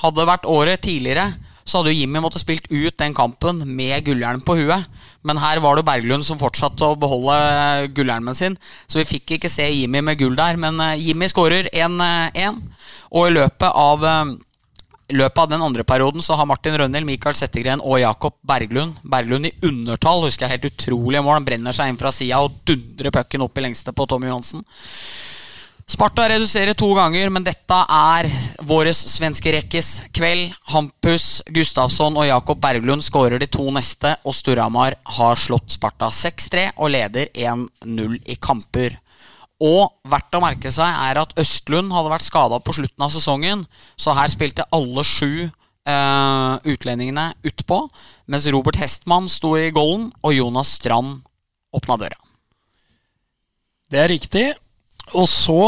[0.00, 1.32] Hadde det vært året tidligere,
[1.64, 4.84] så hadde jo Jimmy måttet spilt ut den kampen med gullhjelm på huet.
[5.24, 8.58] Men her var det Berglund som fortsatte å beholde gullhjelmen sin.
[8.86, 10.60] Så vi fikk ikke se Jimmy med gull der.
[10.60, 12.60] Men eh, Jimmy skårer 1-1.
[13.16, 14.34] Og i løpet av eh,
[15.08, 18.96] i løpet av den andre perioden så har Martin Rønnhild, Mikael Settegren og Jakob Berglund
[19.02, 20.24] Berglund i undertall.
[20.24, 21.38] Husker jeg helt utrolige mål.
[21.40, 24.64] Han brenner seg inn fra sida og dundrer pucken opp i lengste på Tommy Johansen.
[25.84, 28.30] Sparta reduserer to ganger, men dette er
[28.64, 30.54] våres svenske rekkes kveld.
[30.72, 36.70] Hampus Gustafsson og Jakob Berglund skårer de to neste, og Storhamar har slått Sparta 6-3
[36.78, 38.96] og leder 1-0 i kamper.
[39.62, 43.62] Og verdt å merke seg er at Østlund hadde vært skada på slutten av sesongen,
[43.94, 47.84] så her spilte alle sju uh, utlendingene utpå,
[48.26, 51.22] mens Robert Hestmann sto i golden, og Jonas Strand
[51.74, 52.18] åpna døra.
[53.90, 54.46] Det er riktig.
[55.12, 55.60] Og så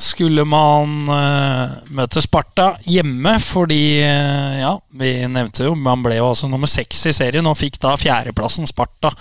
[0.00, 6.30] skulle man uh, møte Sparta hjemme, fordi uh, Ja, vi nevnte jo Man ble jo
[6.30, 9.12] altså nummer seks i serien og fikk da fjerdeplassen Sparta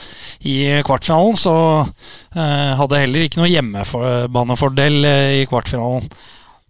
[0.47, 1.38] i kvartfinalen.
[1.39, 1.53] Så
[1.84, 5.11] uh, hadde heller ikke noe hjemmebanefordel
[5.41, 6.07] i kvartfinalen.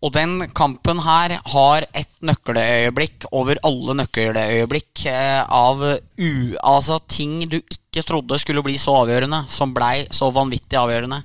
[0.06, 7.58] Og den kampen her har et nøkkeløyeblikk over alle nøkkeløyeblikk av u, altså ting du
[7.58, 11.24] ikke trodde skulle bli så avgjørende, som blei så vanvittig avgjørende.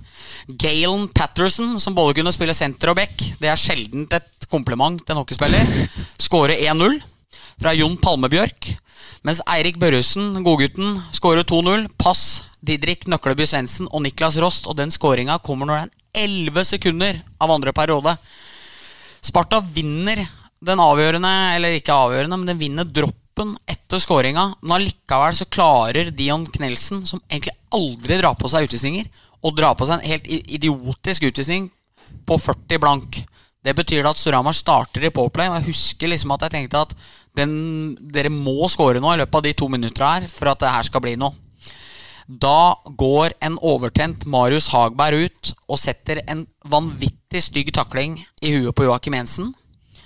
[0.57, 3.13] Galen Patterson, som både kunne spille senter og back,
[3.43, 5.69] det er sjelden et kompliment til en hockeyspiller,
[6.29, 6.97] skårer 1-0
[7.61, 8.73] fra Jon Palmebjørk.
[9.23, 11.85] Mens Eirik Børresen, godgutten, skårer 2-0.
[12.01, 14.67] Pass Didrik Nøkleby Svendsen og Niklas Rost.
[14.67, 18.17] Og den skåringa kommer når det er 11 sekunder av andre periode.
[19.23, 20.25] Sparta vinner
[20.63, 24.49] den avgjørende, eller ikke avgjørende, men den vinner droppen etter skåringa.
[24.63, 29.07] Men allikevel så klarer Dion Knelsen, som egentlig aldri drar på seg utvisninger,
[29.43, 31.71] å dra på seg en helt idiotisk utvisning
[32.27, 33.23] på 40 blank.
[33.63, 35.51] Det betyr at Storhamar starter i påplay.
[35.51, 36.95] Og jeg husker liksom at jeg tenkte at
[37.39, 37.55] den,
[38.15, 40.87] dere må score nå i løpet av de to minuttene her for at det her
[40.91, 41.35] skal bli noe.
[42.27, 48.75] Da går en overtent Marius Hagberg ut og setter en vanvittig stygg takling i huet
[48.77, 49.55] på Joakim Jensen.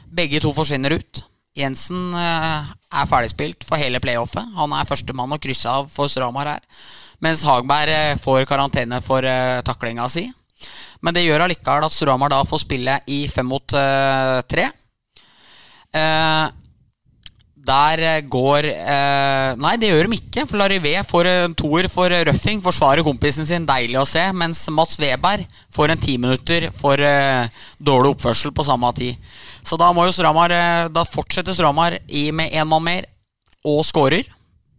[0.07, 1.23] Begge to forsvinner ut.
[1.57, 4.45] Jensen eh, er ferdigspilt for hele playoffet.
[4.59, 6.65] Han er førstemann å krysse av for Stramar her.
[7.25, 10.27] Mens Hagberg eh, får karantene for uh, taklinga si.
[11.01, 13.75] Men det gjør allikevel at Stramar da får spille i fem mot
[14.49, 14.69] tre.
[17.67, 18.69] Der går
[19.59, 20.45] Nei, det gjør de ikke.
[20.47, 22.63] For Larivé får en toer for røffing.
[22.63, 23.67] Forsvarer kompisen sin.
[23.69, 24.23] Deilig å se.
[24.37, 27.01] Mens Mats Weberg får en ti minutter for
[27.79, 29.19] dårlig oppførsel på samme tid.
[29.67, 30.55] Så da må jo Storhamar
[30.95, 33.09] Da fortsetter Storhamar med én mann mer
[33.67, 34.29] og skårer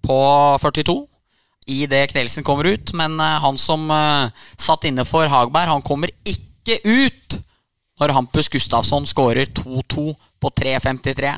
[0.07, 0.19] på
[0.63, 1.01] 42
[1.67, 2.93] i det Knelsen kommer ut.
[2.95, 3.91] Men uh, han som
[4.55, 7.41] satt inne for Hagberg, han kommer ikke ut
[7.97, 11.33] når Hampus Gustafsson skårer 2-2 på 3.53.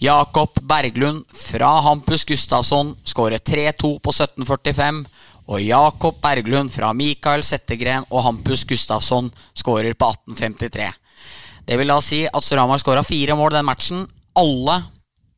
[0.00, 5.04] Jakob Berglund fra Hampus Gustafsson skårer 3-2 på 17.45.
[5.52, 10.88] Og Jakob Berglund fra Mikael Settegren og Hampus Gustafsson skårer på 18.53.
[11.68, 14.06] Det vil da si at Storhamar skåra fire mål den matchen.
[14.40, 14.78] Alle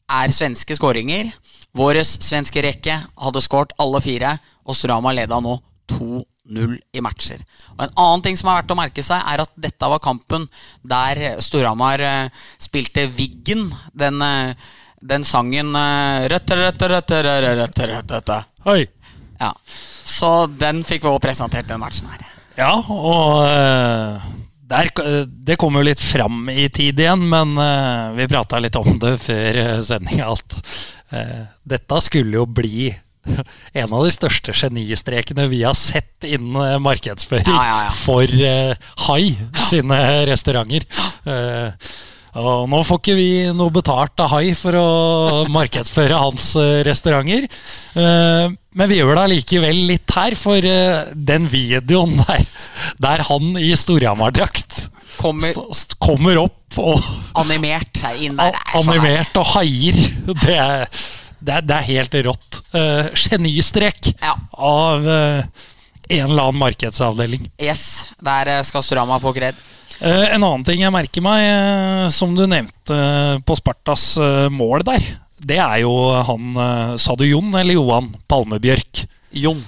[0.06, 1.32] er svenske skåringer.
[1.74, 5.58] Vår svenske rekke hadde skåret alle fire, og Storhamar leda nå
[5.90, 7.43] 2-0 i matcher.
[7.76, 10.49] Og En annen ting som er verdt å merke seg, er at dette var kampen
[10.82, 13.68] der Storhamar eh, spilte Wiggen.
[13.95, 14.55] Den, eh,
[15.01, 15.72] den sangen
[18.66, 18.86] Oi.
[19.40, 19.53] Ja.
[20.05, 22.26] Så den fikk vi også presentert, den matchen her.
[22.59, 24.26] Ja, og uh,
[24.68, 24.90] der,
[25.24, 29.14] det kom jo litt fram i tid igjen, men uh, vi prata litt om det
[29.22, 30.59] før sendinga at
[31.16, 32.90] uh, dette skulle jo bli
[33.82, 37.92] en av de største genistrekene vi har sett innen eh, markedsføring Ja, ja, ja.
[37.96, 39.34] for eh, Hai
[39.68, 40.86] sine restauranter.
[41.26, 41.70] Uh,
[42.40, 44.86] og nå får ikke vi noe betalt av Hai for å
[45.58, 47.48] markedsføre hans uh, restauranter.
[47.92, 52.46] Uh, men vi gjør det allikevel litt her, for uh, den videoen der,
[53.04, 54.88] der han i Storhamar-drakt
[55.20, 55.52] Kommer
[56.00, 57.02] kommer opp og
[57.38, 58.56] animert inn der.
[58.56, 59.98] Er animert og haier.
[60.40, 60.86] Det er,
[61.43, 62.59] det er, det er helt rått.
[62.74, 64.36] Uh, genistrek Ja.
[64.53, 65.68] av uh,
[66.12, 67.47] en eller annen markedsavdeling.
[67.62, 69.59] Yes, der eh, skal Storhamar få kred.
[70.03, 74.07] Uh, en annen ting jeg merker meg, uh, som du nevnte uh, på Spartas
[74.53, 75.07] mål der,
[75.43, 75.90] det er jo
[76.22, 76.53] han
[77.03, 79.01] Sa du Jon eller Johan Palmebjørk?
[79.43, 79.59] Jon.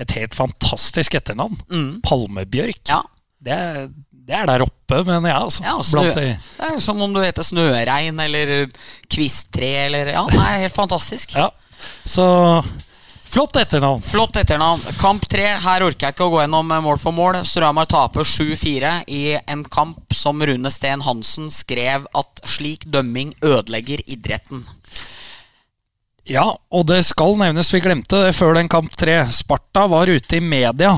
[0.00, 1.58] Et helt fantastisk etternavn.
[1.68, 1.90] Mm.
[2.06, 2.80] Palmebjørk.
[2.88, 3.02] Ja.
[3.44, 3.58] Det,
[4.24, 5.40] det er der oppe, mener jeg.
[5.42, 8.54] Altså, Ja, snø, det er som om du heter Snørein eller
[9.12, 11.36] Kvisttre eller Ja, det er helt fantastisk.
[11.36, 11.50] Ja,
[12.08, 12.26] så
[13.34, 14.00] flott etternavn.
[14.04, 14.80] Flott etternavn.
[15.00, 15.44] Kamp tre.
[15.60, 17.40] Her orker jeg ikke å gå gjennom eh, mål for mål.
[17.44, 24.04] Storhamar taper 7-4 i en kamp som Rune Steen Hansen skrev at slik dømming ødelegger
[24.06, 24.62] idretten.
[26.24, 29.18] Ja, og det skal nevnes, vi glemte det før den kamp tre.
[29.34, 30.94] Sparta var ute i media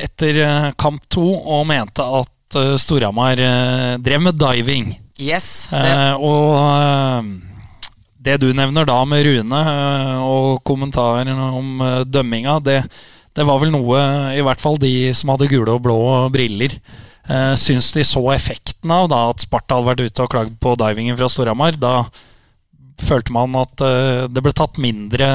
[0.00, 4.94] etter eh, kamp to og mente at eh, Storhamar eh, drev med diving.
[5.20, 5.68] Yes.
[5.70, 7.24] Det, Eh, og
[8.20, 9.60] det du nevner da med Rune
[10.24, 12.82] og kommentaren om dømminga, det,
[13.36, 14.02] det var vel noe
[14.36, 16.00] i hvert fall de som hadde gule og blå
[16.32, 16.74] briller,
[17.56, 21.16] syns de så effekten av da at Sparta hadde vært ute og klagd på divingen
[21.16, 21.78] fra Storhamar.
[21.80, 21.94] Da
[23.02, 25.28] følte man at eh, det ble tatt mindre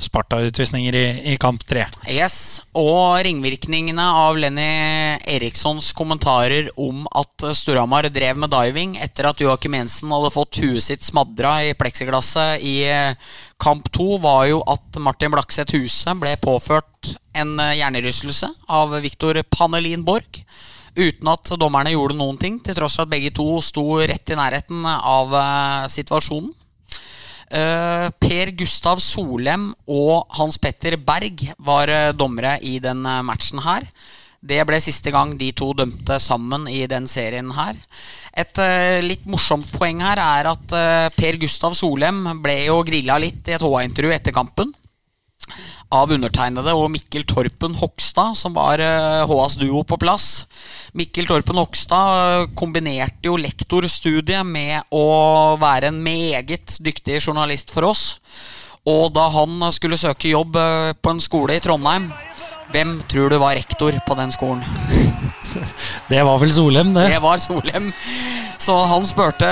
[0.00, 1.86] Sparta-utvisninger i, i kamp tre.
[2.10, 2.62] yes.
[2.78, 9.76] Og ringvirkningene av Lenny Erikssons kommentarer om at Storhamar drev med diving etter at Joakim
[9.78, 13.30] Jensen hadde fått huet sitt smadra i pleksiglasset i eh,
[13.60, 19.42] kamp to, var jo at Martin Blakseth Huse ble påført en eh, hjernerystelse av Viktor
[19.50, 20.42] Panelin Borg.
[20.98, 24.38] Uten at dommerne gjorde noen ting, til tross for at begge to sto rett i
[24.38, 26.50] nærheten av eh, situasjonen.
[27.50, 33.58] Eh, per Gustav Solem og Hans Petter Berg var eh, dommere i den eh, matchen
[33.64, 33.88] her.
[34.40, 37.74] Det ble siste gang de to dømte sammen i den serien her.
[38.40, 43.18] Et uh, litt morsomt poeng her er at uh, Per Gustav Solem ble jo grilla
[43.20, 44.70] litt i et HA-intervju etter kampen
[45.90, 50.46] av undertegnede og Mikkel Torpen Hogstad, som var eh, HAs duo på plass.
[50.98, 57.90] Mikkel Torpen Hogstad eh, kombinerte jo lektorstudiet med å være en meget dyktig journalist for
[57.90, 58.04] oss.
[58.88, 62.10] Og da han skulle søke jobb eh, på en skole i Trondheim,
[62.70, 64.62] hvem tror du var rektor på den skolen?
[66.10, 67.08] Det var vel Solem, det.
[67.10, 67.88] Det var Solem.
[68.62, 69.48] Så han spurte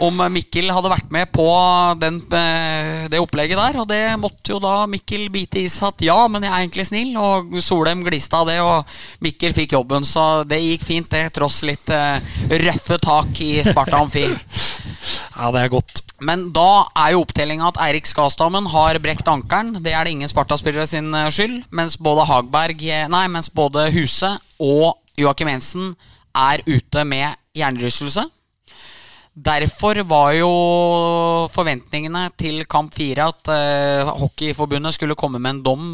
[0.00, 1.46] om Mikkel hadde vært med på
[2.00, 3.80] den, eh, det opplegget der.
[3.82, 6.86] Og det måtte jo da Mikkel bite i seg at ja, men jeg er egentlig
[6.88, 7.12] snill.
[7.20, 8.86] Og Solheim gliste av det, og
[9.24, 10.06] Mikkel fikk jobben.
[10.08, 12.22] Så det gikk fint, det, tross litt eh,
[12.64, 14.28] røffe tak i Sparta Amfi.
[15.32, 16.02] Ja, det er godt.
[16.22, 19.80] Men da er jo opptellinga at Eirik Skastammen har brekt ankelen.
[19.82, 21.64] Det er det ingen Sparta-spillere sin eh, skyld.
[21.74, 24.30] Mens både Hagberg Nei, mens både Huse
[24.62, 25.90] og Joakim Jensen
[26.38, 28.28] er ute med hjernerystelse.
[29.32, 30.48] Derfor var jo
[31.52, 35.86] forventningene til kamp fire at eh, Hockeyforbundet skulle komme med en dom,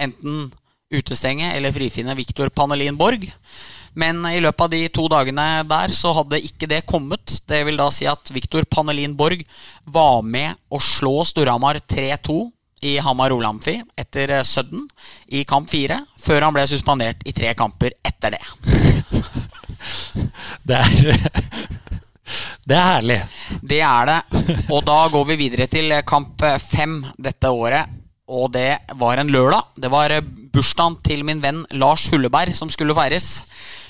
[0.00, 0.48] enten
[0.90, 3.28] utestenge eller frifinne Viktor Panelin Borg.
[3.94, 7.40] Men i løpet av de to dagene der så hadde ikke det kommet.
[7.46, 9.44] Det vil da si at Viktor Panelin Borg
[9.86, 12.40] var med å slå Storhamar 3-2
[12.90, 14.88] i Hamar Olamfi etter eh, Sudden
[15.30, 18.42] i kamp fire, før han ble suspendert i tre kamper etter det.
[20.66, 21.20] Det er,
[22.66, 23.18] det er herlig.
[23.62, 24.20] Det er det.
[24.74, 27.98] Og da går vi videre til kamp fem dette året.
[28.30, 29.74] Og det var en lørdag.
[29.82, 30.14] Det var
[30.54, 33.42] bursdagen til min venn Lars Hulleberg som skulle feires.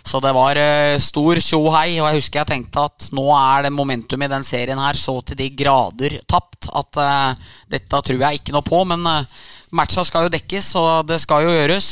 [0.07, 3.75] Så det var eh, stor tjohei, og jeg husker jeg tenkte at nå er det
[3.75, 8.41] momentum i den serien her så til de grader tapt at uh, dette tror jeg
[8.41, 8.81] ikke noe på.
[8.89, 9.45] Men uh,
[9.77, 11.91] matcha skal jo dekkes, og det skal jo gjøres.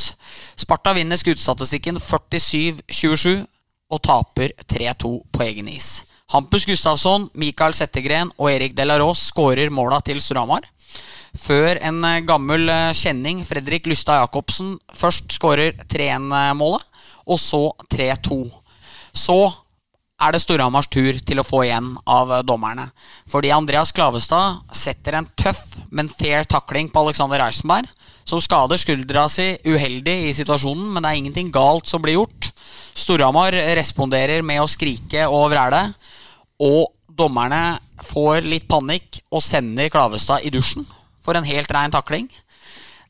[0.59, 3.45] Sparta vinner skuddstatistikken 47-27
[3.89, 5.99] og taper 3-2 på egen is.
[6.29, 10.67] Hampus Gustavsson, Mikael Settegren og Erik Delarås skårer måla til Storhamar.
[11.33, 16.85] Før en eh, gammel eh, kjenning, Fredrik Lystad Jacobsen, først skårer 3-1-målet,
[17.25, 17.63] og så
[17.95, 18.43] 3-2.
[19.17, 19.39] Så
[20.21, 22.91] er det Storhamars tur til å få igjen av eh, dommerne.
[23.33, 27.89] Fordi Andreas Klavestad setter en tøff, men fair takling på Alexander Eisenberg,
[28.29, 32.53] som skader skuldra si uheldig i situasjonen, men det er ingenting galt som blir gjort.
[32.93, 35.87] Storhamar responderer med å skrike og vræle,
[36.59, 40.87] og dommerne får litt panikk og sender Klavestad i dusjen
[41.23, 42.29] for en helt rein takling.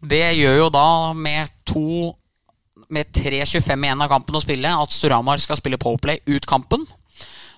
[0.00, 2.14] Det gjør jo da med to
[2.88, 6.86] Med 3.25 igjen av kampen å spille at Storhamar skal spille Powerplay ut kampen.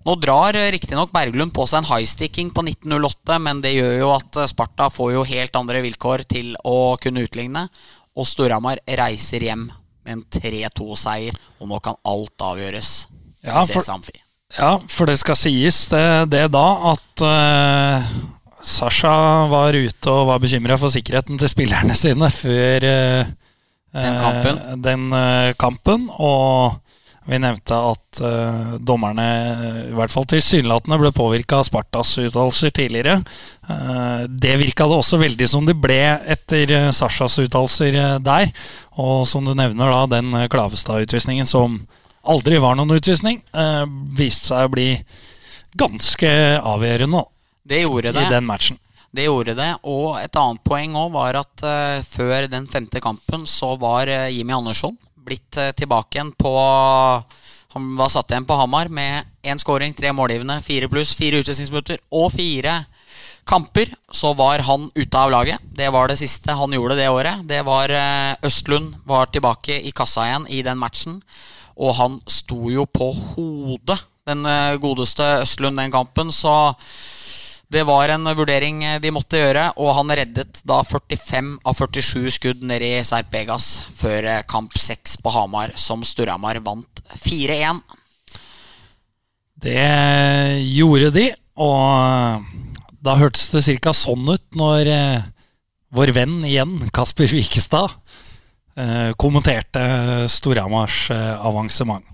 [0.03, 4.41] Nå drar riktignok Berglund på seg en highsticking på 1908, men det gjør jo at
[4.51, 7.63] Sparta får jo helt andre vilkår til å kunne utligne.
[8.19, 12.91] Og Storhamar reiser hjem med en 3-2-seier, og nå kan alt avgjøres.
[13.45, 14.25] Ja, for-.
[14.59, 18.11] Ja, for det skal sies det, det da at uh,
[18.67, 19.15] Sasha
[19.51, 23.35] var ute og var bekymra for sikkerheten til spillerne sine før uh,
[23.95, 24.59] Den kampen.
[24.83, 26.05] den eh, kampen.
[26.23, 26.79] Og
[27.27, 28.21] vi nevnte at
[28.87, 29.25] dommerne
[29.91, 33.17] i hvert fall tilsynelatende ble påvirka av Spartas uttalelser tidligere.
[34.31, 38.55] Det virka det også veldig som det ble etter Sashas uttalelser der.
[39.03, 41.81] Og som du nevner, da, den Klavestad-utvisningen som
[42.23, 43.85] aldri var noen utvisning, eh,
[44.17, 44.91] viste seg å bli
[45.79, 47.25] ganske avgjørende
[47.63, 48.27] Det gjorde det.
[48.27, 48.79] i den matchen.
[49.11, 49.71] Det gjorde det.
[49.91, 54.31] Og et annet poeng òg var at uh, før den femte kampen så var uh,
[54.31, 54.95] Jimmy Andersson
[55.27, 56.53] blitt uh, tilbake igjen på
[57.71, 62.01] Han var satt igjen på Hamar med én scoring, tre målgivende, fire pluss, fire utvisningsminutter
[62.11, 62.85] og fire
[63.47, 63.93] kamper.
[64.11, 65.63] Så var han ute av laget.
[65.63, 67.45] Det var det siste han gjorde det året.
[67.47, 67.95] Det var
[68.43, 71.21] Østlund var tilbake i kassa igjen i den matchen.
[71.81, 76.33] Og han sto jo på hodet, den eh, godeste Østlund, den kampen.
[76.35, 76.53] Så
[77.73, 82.37] det var en vurdering eh, de måtte gjøre, og han reddet da 45 av 47
[82.37, 87.81] skudd nede i Serpegas før eh, kamp 6 på Hamar, som Storhamar vant 4-1.
[89.61, 89.91] Det
[90.67, 91.27] gjorde de,
[91.61, 92.45] og
[93.01, 93.93] da hørtes det ca.
[93.97, 94.89] sånn ut når
[95.91, 98.00] vår venn igjen, Kasper Wikestad, eh,
[99.21, 99.83] kommenterte
[100.29, 102.05] Storhamars eh, avansement.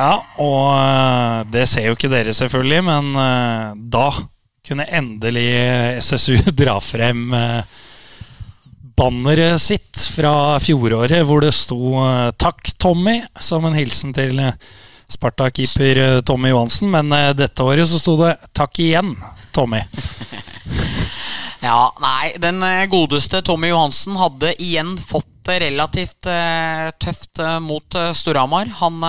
[0.00, 4.06] Ja, og eh, det ser jo ikke dere selvfølgelig, men eh, da
[4.66, 5.48] kunne endelig
[6.00, 7.72] SSU dra frem eh,
[9.00, 14.56] banneret sitt fra fjoråret, hvor det sto eh, 'Takk, Tommy', som en hilsen til eh,
[15.10, 16.90] Sparta-keeper eh, Tommy Johansen.
[16.90, 19.16] Men eh, dette året så sto det 'Takk igjen,
[19.52, 19.84] Tommy'.
[21.60, 26.28] Ja, nei, den eh, godeste Tommy Johansen hadde igjen fått det relativt
[27.00, 28.68] tøft mot Storhamar.
[28.78, 29.00] Han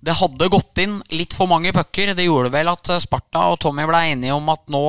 [0.00, 2.14] Det hadde gått inn litt for mange pucker.
[2.14, 4.84] Det gjorde vel at Sparta og Tommy ble enige om at nå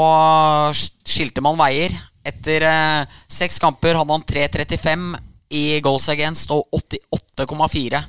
[0.76, 1.96] skilte man veier.
[2.24, 2.68] Etter
[3.32, 8.02] seks kamper hadde han 3.35 i goals against og 88,4.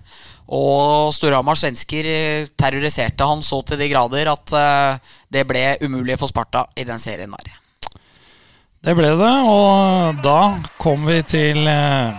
[0.53, 6.19] Og Storhamars svensker eh, terroriserte han så til de grader at eh, det ble umulig
[6.21, 7.59] for Sparta i den serien der.
[8.83, 12.19] Det ble det, og da kom vi til eh,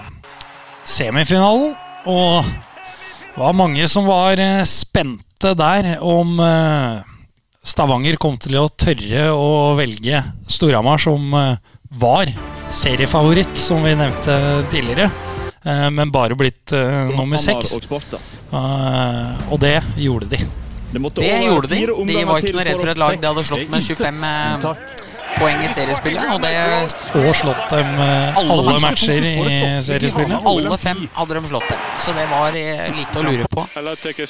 [0.88, 1.76] semifinalen.
[2.09, 6.36] Og det var mange som var spente der om
[7.63, 10.21] Stavanger kom til å tørre å velge
[10.51, 12.32] Storhamar, som var
[12.74, 14.36] seriefavoritt, som vi nevnte
[14.71, 15.09] tidligere.
[15.65, 17.74] eh, Men bare blitt eh, nummer seks.
[17.78, 18.03] og.
[18.53, 20.38] Eh, Og det gjorde de.
[20.93, 21.86] Det, måtte Det gjorde de.
[22.05, 24.59] De var ikke noe redd for et lag de hadde slått med 25 eh,
[25.40, 26.24] poeng i seriespillet.
[26.34, 26.54] Og det
[27.20, 28.88] Og slått dem eh, Alle alle matcher.
[28.88, 30.48] matcher i seriespillet.
[30.52, 31.84] alle fem hadde de slått dem.
[32.06, 33.66] Så det var eh, lite å lure på.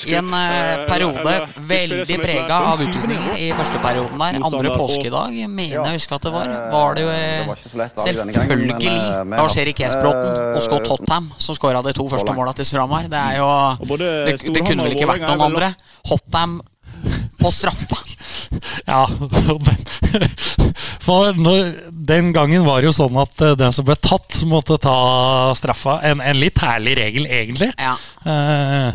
[0.09, 1.35] I en eh, periode
[1.73, 4.39] veldig prega av utvisninger i første perioden der.
[4.43, 8.93] Andre påskedag, mener jeg å huske at det var, var det jo selvfølgelig
[9.33, 13.09] Lars-Erik Esbråten og Scott Hotham som skåra de to første måla til Storhamar.
[13.11, 15.73] Det er jo det, det kunne vel ikke vært noen andre.
[16.09, 16.59] Hotham
[17.39, 17.99] på straffa.
[18.93, 19.07] Ja,
[21.05, 24.95] for den gangen var det jo sånn at eh, den som ble tatt, måtte ta
[25.57, 25.99] straffa.
[26.05, 27.71] En, en litt herlig regel, egentlig.
[27.79, 27.95] Ja.
[28.27, 28.89] Eh,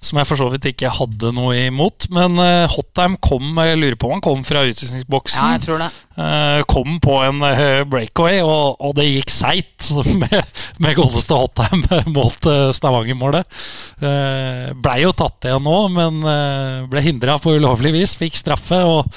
[0.00, 2.08] som jeg for så vidt ikke hadde noe imot.
[2.14, 5.54] Men uh, Hotheim kom jeg lurer på om han kom fra ja, utvisningsboksen.
[5.56, 5.90] jeg tror det.
[6.18, 9.90] Uh, kom på en uh, breakaway, og, og det gikk seigt
[10.22, 10.38] med,
[10.82, 11.84] med godeste Hotheim
[12.16, 13.58] mot uh, Stavanger-målet.
[14.02, 18.16] Uh, Blei jo tatt igjen nå, men eh, ble hindra på ulovlig vis.
[18.18, 18.78] Fikk straffe.
[18.86, 19.08] Og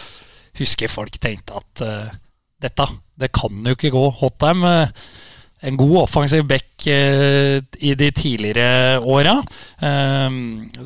[0.59, 2.13] husker folk tenkte at eh,
[2.61, 2.87] dette,
[3.19, 4.05] det kan jo ikke gå.
[4.21, 4.93] Hotheim eh,
[5.61, 9.37] en god offensiv back eh, i de tidligere åra.
[9.77, 10.39] Eh,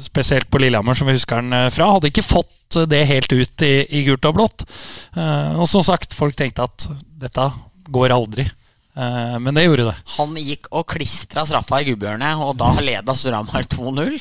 [0.03, 1.93] spesielt på Lillehammer, som vi husker den eh, fra.
[1.95, 4.67] Hadde ikke fått det helt ut i, i gult og blått.
[5.15, 6.89] Eh, og som sagt, folk tenkte at
[7.21, 7.49] dette
[7.95, 8.49] går aldri.
[8.95, 9.95] Eh, men det gjorde det.
[10.17, 14.19] Han gikk og klistra straffa i gubbhjørnet, og da leda Storhamar 2-0.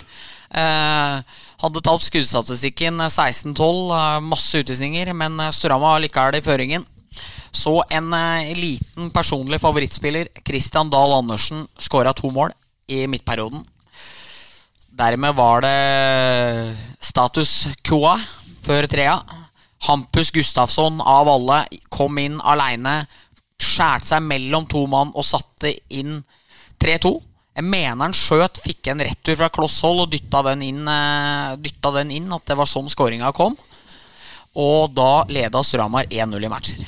[0.54, 6.86] Eh, hadde tapt skuddstatistikken 16-12, eh, masse utvisninger, men Storhamar var likevel i føringen.
[7.54, 12.52] Så en eh, liten personlig favorittspiller, Christian Dahl Andersen, skåra to mål
[12.90, 13.62] i midtperioden.
[14.94, 18.16] Dermed var det status quoa
[18.62, 19.16] før trea.
[19.86, 23.04] Hampus Gustafsson av alle kom inn aleine.
[23.60, 26.18] Skjærte seg mellom to mann og satte inn
[26.82, 27.14] 3-2.
[27.54, 30.82] Jeg mener han skjøt, fikk en retur fra kloss hold og dytta den inn.
[30.90, 33.54] eh, Dytta den inn At det var sånn skåringa kom.
[34.54, 36.84] Og da leda Storhamar 1-0 i matcher.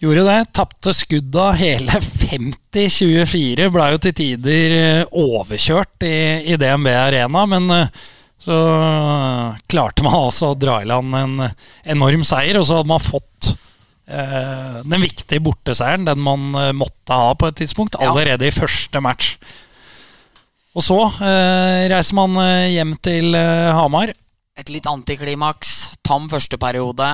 [0.00, 0.38] Gjorde det.
[0.56, 3.68] Tapte skudda hele 50-24.
[3.74, 6.16] Ble jo til tider eh, overkjørt i,
[6.48, 8.06] i DNB Arena, men eh,
[8.40, 8.56] så
[9.68, 11.34] klarte man altså å dra i land en
[11.84, 13.50] enorm seier, og så hadde man fått
[14.08, 19.04] eh, den viktige borteseieren, den man eh, måtte ha på et tidspunkt, allerede i første
[19.04, 19.34] match.
[20.72, 20.96] Og så
[21.26, 24.14] eh, reiser man eh, hjem til eh, Hamar.
[24.56, 25.98] Et litt antiklimaks.
[26.06, 27.12] Tam første periode.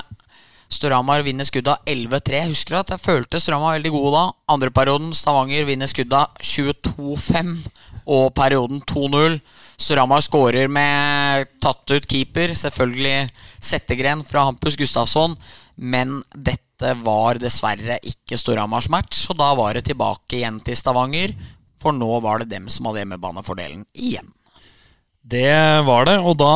[0.72, 2.42] Storhamar vinner skudda 11-3.
[2.50, 4.24] Husker at jeg følte Storhamar veldig gode da.
[4.54, 7.52] Andre perioden Stavanger vinner skudda 22-5.
[8.06, 9.38] Og perioden 2-0.
[9.76, 12.54] Storhamar skårer med tatt ut keeper.
[12.56, 13.30] Selvfølgelig
[13.62, 15.36] Settegren fra Hampus Gustafsson.
[15.76, 21.32] Men dette var dessverre ikke Storhamars match, og da var det tilbake igjen til Stavanger.
[21.80, 24.28] For nå var det dem som hadde hjemmebanefordelen igjen.
[25.26, 26.52] Det var det, og da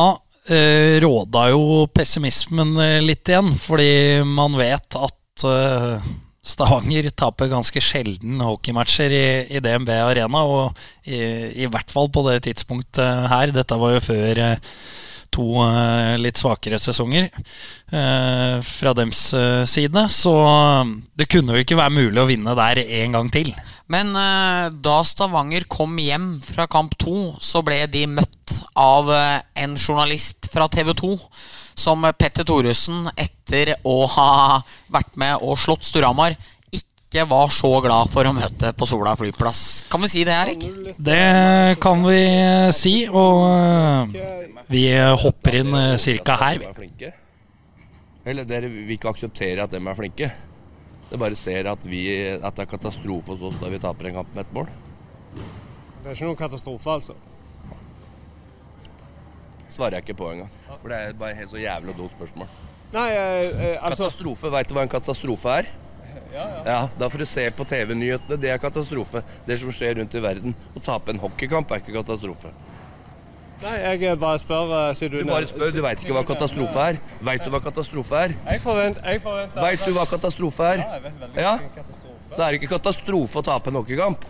[0.49, 3.91] eh, råda jo pessimismen eh, litt igjen, fordi
[4.27, 6.11] man vet at eh,
[6.41, 11.21] Stavanger taper ganske sjelden hockeymatcher i, i DNB Arena, og i,
[11.61, 13.53] i hvert fall på det tidspunktet her.
[13.53, 14.71] Dette var jo før eh,
[15.31, 20.33] to eh, litt svakere sesonger eh, fra dems eh, side, så
[21.17, 23.53] det kunne jo ikke være mulig å vinne der en gang til.
[23.91, 30.47] Men da Stavanger kom hjem fra kamp to, så ble de møtt av en journalist
[30.53, 31.09] fra TV 2
[31.75, 34.61] som Petter Thoresen, etter å ha
[34.95, 36.37] vært med og slått Storhamar,
[37.11, 39.83] ikke var så glad for å møte på Sola flyplass.
[39.91, 40.61] Kan vi si det, Erik?
[40.95, 45.97] Det kan vi eh, si, og eh, vi hopper inn ca.
[45.99, 46.63] cirka her.
[46.71, 47.17] Er.
[48.31, 50.31] Eller dere vil ikke akseptere at dem er flinke.
[51.09, 52.05] Dere bare ser at, vi,
[52.37, 54.71] at det er katastrofe hos oss da vi taper en kamp med ett mål.
[55.35, 57.19] Det er ikke noen katastrofe, altså.
[59.67, 60.57] Svarer jeg ikke på engang.
[60.77, 62.47] For det er bare helt så jævlig dumt spørsmål.
[62.95, 65.73] Nei, eh, eh, altså Katastrofe, veit du hva en katastrofe er?
[66.65, 68.37] Ja, Da får du se på TV-nyhetene.
[68.39, 69.23] Det er katastrofe.
[69.47, 70.55] Det som skjer rundt i verden.
[70.75, 72.51] Å tape en hockeykamp er ikke katastrofe.
[73.61, 75.19] Nei, jeg eh, bare spør sier du...
[75.21, 77.01] Du bare spør, du veit ikke hva katastrofe er.
[77.21, 78.33] Veit du hva katastrofe er?
[78.47, 80.81] Jeg forventer, jeg forventer Veit du hva katastrofe er?
[80.81, 81.51] Ja, jeg vet veldig Ja.
[81.75, 82.15] katastrofe.
[82.31, 84.25] Det er ikke katastrofe å tape en hockeykamp.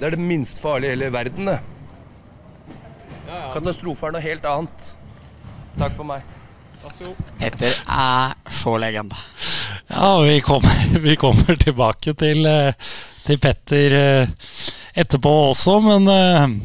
[0.00, 1.60] Det er det minst farlige i hele verden, det.
[3.52, 4.88] Katastrofe er noe helt annet.
[5.78, 6.26] Takk for meg.
[7.38, 9.16] Petter er så legende.
[9.86, 12.74] Ja, vi kommer, vi kommer tilbake til, eh,
[13.26, 14.54] til Petter eh,
[14.98, 16.56] etterpå også, men eh,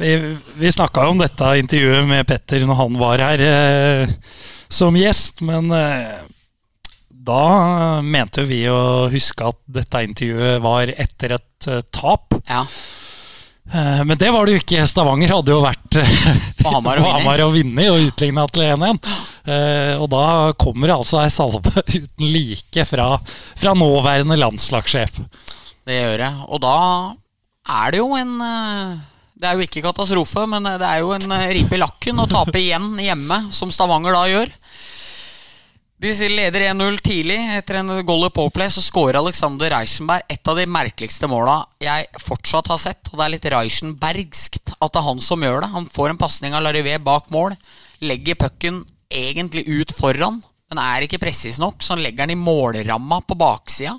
[0.00, 0.12] vi,
[0.58, 3.42] vi snakka jo om dette intervjuet med Petter når han var her
[4.72, 5.68] som gjest, men
[7.12, 7.42] da
[8.02, 12.34] mente vi å huske at dette intervjuet var etter et tap.
[12.48, 12.64] Ja.
[13.70, 14.86] Eh, Men det var det jo ikke.
[14.90, 16.24] Stavanger hadde jo vært eh,
[16.62, 17.90] På Hamar og vunnet.
[17.92, 18.98] Og utligna til 1-1.
[19.46, 20.24] Eh, Og da
[20.58, 23.08] kommer det altså ei salve uten like fra,
[23.58, 25.22] fra nåværende landslagssjef.
[25.86, 26.44] Det gjør jeg.
[26.48, 26.76] Og da
[27.82, 31.74] er det jo en Det er jo ikke katastrofe, men det er jo en ripe
[31.74, 34.52] i lakken å tape igjen hjemme, som Stavanger da gjør.
[36.02, 37.36] De leder 1-0 tidlig.
[37.54, 42.08] Etter en goal i powerplay så skårer Alexander Reichenberg et av de merkeligste måla jeg
[42.18, 43.10] fortsatt har sett.
[43.12, 45.68] Og det er litt Reichenbergskt at det er han som gjør det.
[45.76, 47.54] Han får en pasning av Larivé bak mål.
[48.02, 48.80] Legger pucken
[49.14, 50.40] egentlig ut foran,
[50.72, 53.94] men er ikke presis nok, så han legger den i målramma på baksida.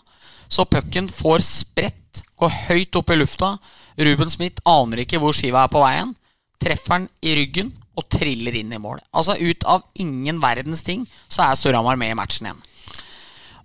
[0.51, 3.53] Så pucken får spredt, går høyt opp i lufta.
[3.95, 6.11] Ruben Smith aner ikke hvor skiva er på veien.
[6.59, 9.01] Treffer den i ryggen og triller inn i mål.
[9.13, 12.63] Altså Ut av ingen verdens ting så er Storhamar med i matchen igjen.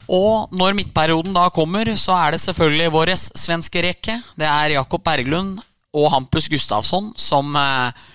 [0.08, 4.16] Og når midtperioden da kommer, så er det selvfølgelig vår svenske rekke.
[4.40, 5.58] Det er Jakob Berglund
[5.96, 8.06] og Hampus Gustafsson som eh,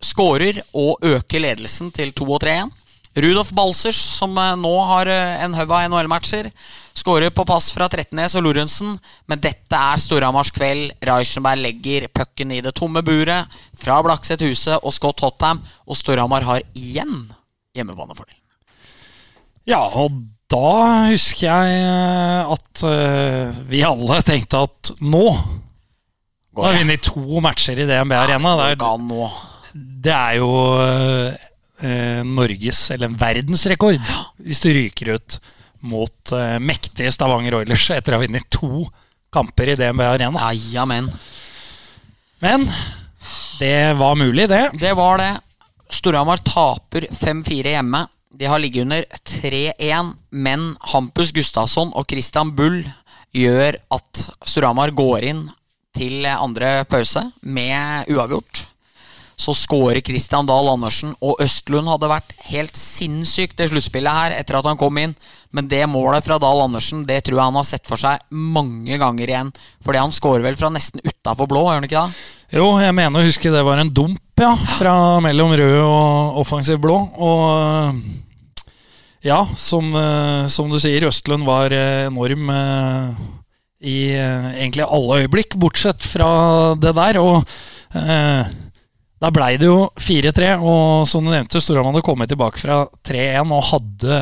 [0.00, 2.72] skårer og øker ledelsen til 2 og 3 igjen.
[3.20, 6.48] Rudolf Balsers, som eh, nå har eh, en haug av NHL-matcher,
[7.00, 8.96] skårer på pass fra Trettenes og Lorentzen.
[9.30, 10.92] Men dette er Storhamars kveld.
[11.04, 16.46] Reichenberg legger pucken i det tomme buret fra Blakseth Huset og Scott Hotham, og Storhamar
[16.48, 17.24] har igjen
[17.76, 18.36] hjemmebanefordel.
[19.68, 25.26] Ja, og da husker jeg eh, at uh, vi alle tenkte at nå
[26.50, 28.56] Nå har vi vunnet to matcher i DNB Arena.
[28.58, 29.26] Det er, Går nå.
[30.02, 30.48] det er jo
[30.82, 34.00] uh, Norges, eller en verdensrekord,
[34.42, 35.38] hvis du ryker ut
[35.80, 38.84] mot uh, mektige Stavanger Oilers etter å ha vunnet to
[39.32, 40.50] kamper i DNB Arena.
[40.50, 41.10] Ja, jamen.
[42.40, 42.66] Men
[43.60, 44.70] Det var mulig, det.
[44.80, 45.34] Det var det.
[45.92, 48.06] Storhamar taper 5-4 hjemme.
[48.32, 52.80] De har ligget under 3-1, men Hampus Gustafsson og Christian Bull
[53.36, 55.42] gjør at Storhamar går inn
[55.96, 58.64] til andre pause med uavgjort.
[59.40, 64.58] Så scorer Christian Dahl Andersen, og Østlund hadde vært helt sinnssykt det sluttspillet her etter
[64.58, 65.14] at han kom inn.
[65.56, 69.00] Men det målet fra Dahl Andersen Det tror jeg han har sett for seg mange
[69.00, 69.52] ganger igjen.
[69.82, 72.20] Fordi han scorer vel fra nesten utafor blå, gjør han ikke det?
[72.60, 74.52] Jo, jeg mener å huske det var en dump, ja.
[74.76, 76.98] Fra mellom rød og offensiv blå.
[77.16, 78.00] Og
[79.24, 83.28] ja, som, eh, som du sier, Østlund var eh, enorm eh,
[83.80, 87.20] i eh, egentlig alle øyeblikk, bortsett fra det der.
[87.20, 87.44] Og
[87.96, 88.50] eh,
[89.20, 93.52] da blei det jo 4-3, og som du nevnte, Storhamar hadde kommet tilbake fra 3-1
[93.52, 94.16] og hadde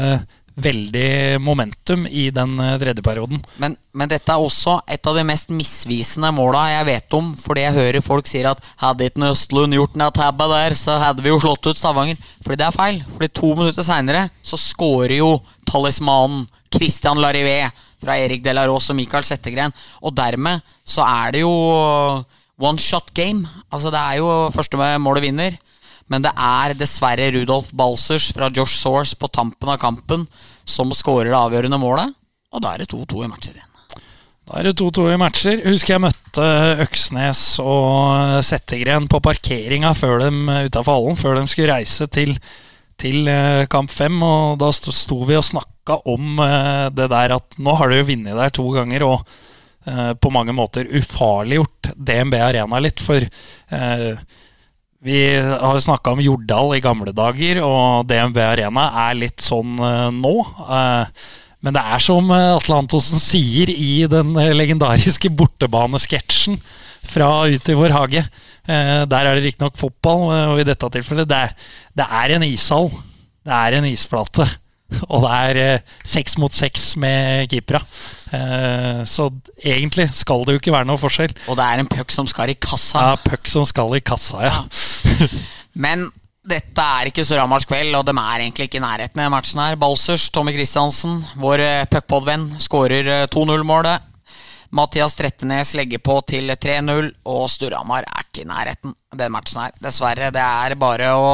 [0.58, 3.40] veldig momentum i den eh, tredje perioden.
[3.62, 7.30] Men, men dette er også et av de mest misvisende måla jeg vet om.
[7.38, 11.24] Fordi jeg hører folk sier at hadde ikke Østlund gjort den tabba der, så hadde
[11.24, 12.18] vi jo slått ut Stavanger.
[12.44, 13.02] Fordi det er feil.
[13.14, 15.36] Fordi to minutter seinere så scorer jo
[15.68, 17.62] talismanen Christian Larivé
[18.02, 19.74] fra Erik Delaros og Michael Settegren.
[20.02, 21.54] Og dermed så er det jo
[22.58, 23.46] one shot game.
[23.70, 25.58] Altså det er jo første målet vinner.
[26.08, 30.24] Men det er dessverre Rudolf Balsers fra Josh Source på tampen av kampen
[30.68, 32.14] som skårer det avgjørende målet.
[32.54, 33.66] Og da er det 2-2 i matcher igjen.
[34.48, 35.60] Da er det 2-2 i matcher.
[35.68, 36.46] Husker jeg møtte
[36.86, 42.32] Øksnes og Settegren på parkeringa før utafor hallen, før de skulle reise til,
[42.96, 44.16] til eh, kamp fem.
[44.24, 48.08] Og da sto, vi og snakka om eh, det der at nå har de jo
[48.14, 49.36] vunnet der to ganger, og
[50.20, 53.00] på mange måter ufarliggjort DNB Arena litt.
[53.04, 54.22] For eh,
[55.00, 60.08] vi har snakka om Jordal i gamle dager, og DNB Arena er litt sånn eh,
[60.14, 60.34] nå.
[60.66, 61.28] Eh,
[61.62, 66.58] men det er som eh, Atle Antonsen sier i den eh, legendariske bortebanesketsjen
[67.08, 68.24] fra Ut i vår hage.
[68.66, 71.44] Eh, der er det riktignok fotball, eh, og i dette tilfellet det
[71.98, 72.90] det er en ishall.
[73.46, 74.46] Det er en isflate.
[75.12, 77.82] Og det er eh, seks mot seks med keepera.
[78.32, 81.34] Eh, så egentlig skal det jo ikke være noe forskjell.
[81.48, 83.10] Og det er en puck som skal i kassa.
[83.10, 84.62] Ja, puck som skal i kassa, ja.
[85.84, 86.08] Men
[86.48, 89.76] dette er ikke Storhamars kveld, og de er egentlig ikke i nærheten av matchen her.
[89.80, 94.06] Balsers, Tommy Kristiansen, vår eh, puckpod-venn, skårer eh, 2-0-målet.
[94.76, 99.76] Mathias Trettenes legger på til 3-0, og Storhamar er ikke i nærheten den matchen her.
[99.80, 100.32] Dessverre.
[100.32, 101.30] Det er bare å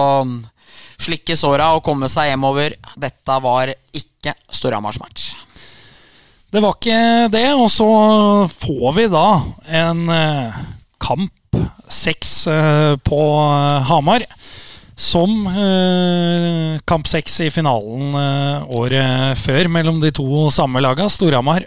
[1.05, 2.77] slikke såra og komme seg hjemover.
[3.01, 5.35] Dette var ikke Storhamars match.
[6.55, 7.89] Det var ikke det, og så
[8.47, 9.29] får vi da
[9.83, 10.59] en eh,
[11.03, 11.59] kamp
[11.91, 14.27] seks eh, på eh, Hamar.
[14.95, 15.49] Som
[16.87, 18.13] kamp seks i finalen
[18.79, 21.09] året før mellom de to samme laga.
[21.11, 21.67] Storhamar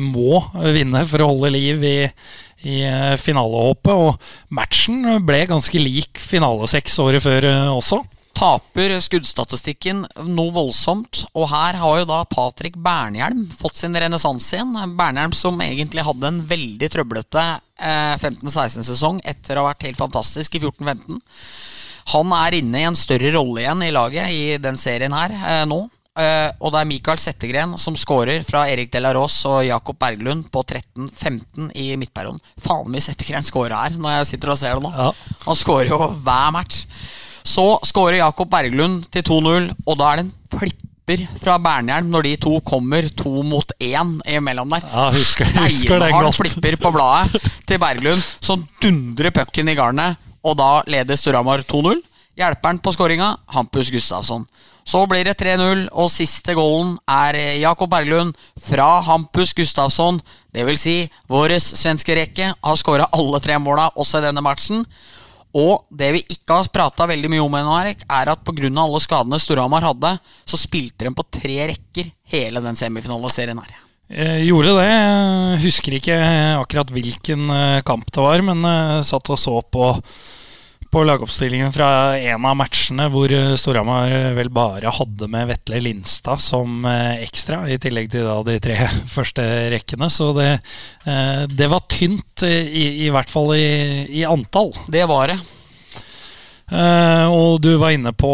[0.00, 0.40] må
[0.72, 1.98] vinne for å holde liv i,
[2.64, 8.00] i eh, finalehåpet, og matchen ble ganske lik finale seks året før også.
[8.36, 11.24] Taper skuddstatistikken noe voldsomt.
[11.36, 14.76] Og her har jo da Patrick Bernhjelm fått sin renessanse igjen.
[14.98, 17.46] Bernhjelm som egentlig hadde en veldig trøblete
[17.80, 21.20] eh, 15-16-sesong etter å ha vært helt fantastisk i 14-15.
[22.12, 25.64] Han er inne i en større rolle igjen i laget i den serien her eh,
[25.68, 25.86] nå.
[26.16, 30.62] Eh, og det er Mikael Settegren som scorer fra Erik Delaros og Jakob Berglund på
[30.64, 32.40] 13-15 i midtperioden.
[32.62, 34.92] Faen mye Settegren scorer her når jeg sitter og ser det nå.
[34.96, 35.10] Ja.
[35.44, 36.84] Han scorer jo hver match.
[37.46, 42.26] Så scorer Jakob Berglund til 2-0, og da er det en flipper fra Bernhjelm når
[42.26, 44.86] de to kommer to mot én imellom der.
[44.90, 46.40] Ja, husker, husker det godt.
[46.40, 52.02] flipper på bladet til Berglund, som dundrer pucken i garnet, og da leder Storhamar 2-0.
[52.36, 54.42] Hjelperen på skåringa, Hampus Gustavsson.
[54.86, 60.20] Så blir det 3-0, og siste goalen er Jakob Berglund fra Hampus Gustavsson.
[60.54, 60.98] Det vil si,
[61.30, 64.84] vår svenske rekke har skåra alle tre måla også i denne matchen.
[65.56, 68.68] Og det vi ikke har prata veldig mye om ennå, Erik, er at pga.
[68.68, 70.12] alle skadene Storhamar hadde,
[70.44, 73.82] så spilte de på tre rekker hele den semifinaleserien her.
[74.06, 74.86] Jeg gjorde det.
[74.86, 76.16] Jeg Husker ikke
[76.60, 79.88] akkurat hvilken eh, kamp det var, men eh, satt og så på,
[80.96, 85.76] på lagoppstillingen fra en av matchene hvor eh, Storhamar eh, vel bare hadde med Vetle
[85.84, 88.78] Lindstad som eh, ekstra, i tillegg til da de tre
[89.16, 89.44] første
[89.74, 90.08] rekkene.
[90.08, 90.48] Så det,
[91.52, 93.68] det var tynt, i, i hvert fall i,
[94.22, 94.72] i antall.
[94.88, 95.36] Det var det.
[96.72, 98.32] Uh, og du var inne på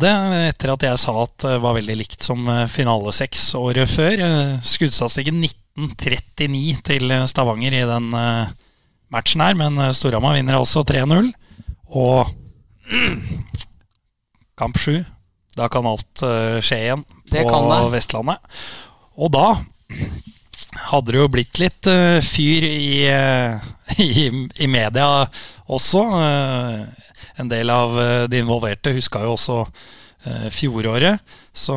[0.00, 0.10] det
[0.48, 4.24] etter at jeg sa at det var veldig likt som finale seks året før.
[4.24, 8.10] Uh, Skuddstatistikken 1939 til Stavanger i den
[9.12, 11.34] matchen her, men Storhamar vinner altså 3-0.
[11.94, 12.26] Og
[14.58, 15.04] kamp sju,
[15.54, 17.88] da kan alt eh, skje igjen på.
[17.94, 18.42] Vestlandet.
[19.14, 19.46] Og da
[20.90, 23.62] hadde det jo blitt litt eh, fyr i, eh,
[24.02, 24.28] i,
[24.66, 25.24] i media
[25.70, 26.04] også.
[27.34, 27.96] En del av
[28.30, 29.64] de involverte huska jo også
[30.54, 31.18] fjoråret.
[31.50, 31.74] Så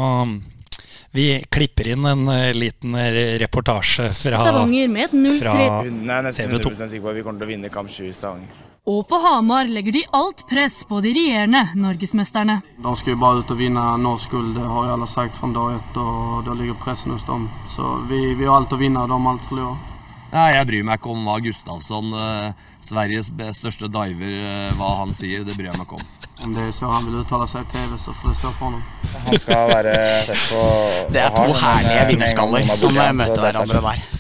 [1.15, 2.93] vi klipper inn en liten
[3.41, 5.55] reportasje fra, Stavanger med et 0-3.
[5.97, 6.76] Nei, er nesten TV2.
[6.78, 8.66] 100 sikker på at vi kommer til å vinne kamp 7 i Stavanger.
[8.88, 12.62] Og på Hamar legger de alt press på de regjerende norgesmesterne.
[12.80, 15.50] De skal jo bare ut og vinne norsk gull, det har jo alle sagt fra
[15.52, 17.50] dag ett Og da ligger pressen hos dem.
[17.68, 19.94] Så vi, vi har alt å vinne, og de har alt å tape.
[20.28, 23.30] Nei, jeg bryr meg ikke om hva Gustavsson, eh, Sveriges
[23.60, 25.44] største diver, eh, hva han sier.
[25.48, 26.08] Det bryr jeg meg ikke om.
[26.48, 28.72] Om det er så han vil uttale seg i TV så får det stå for
[28.72, 28.84] ham.
[29.26, 29.98] Han skal være
[30.30, 30.64] tett på
[31.12, 34.16] Det er to herlige eh, vinnerskaller som møter er hverandre der.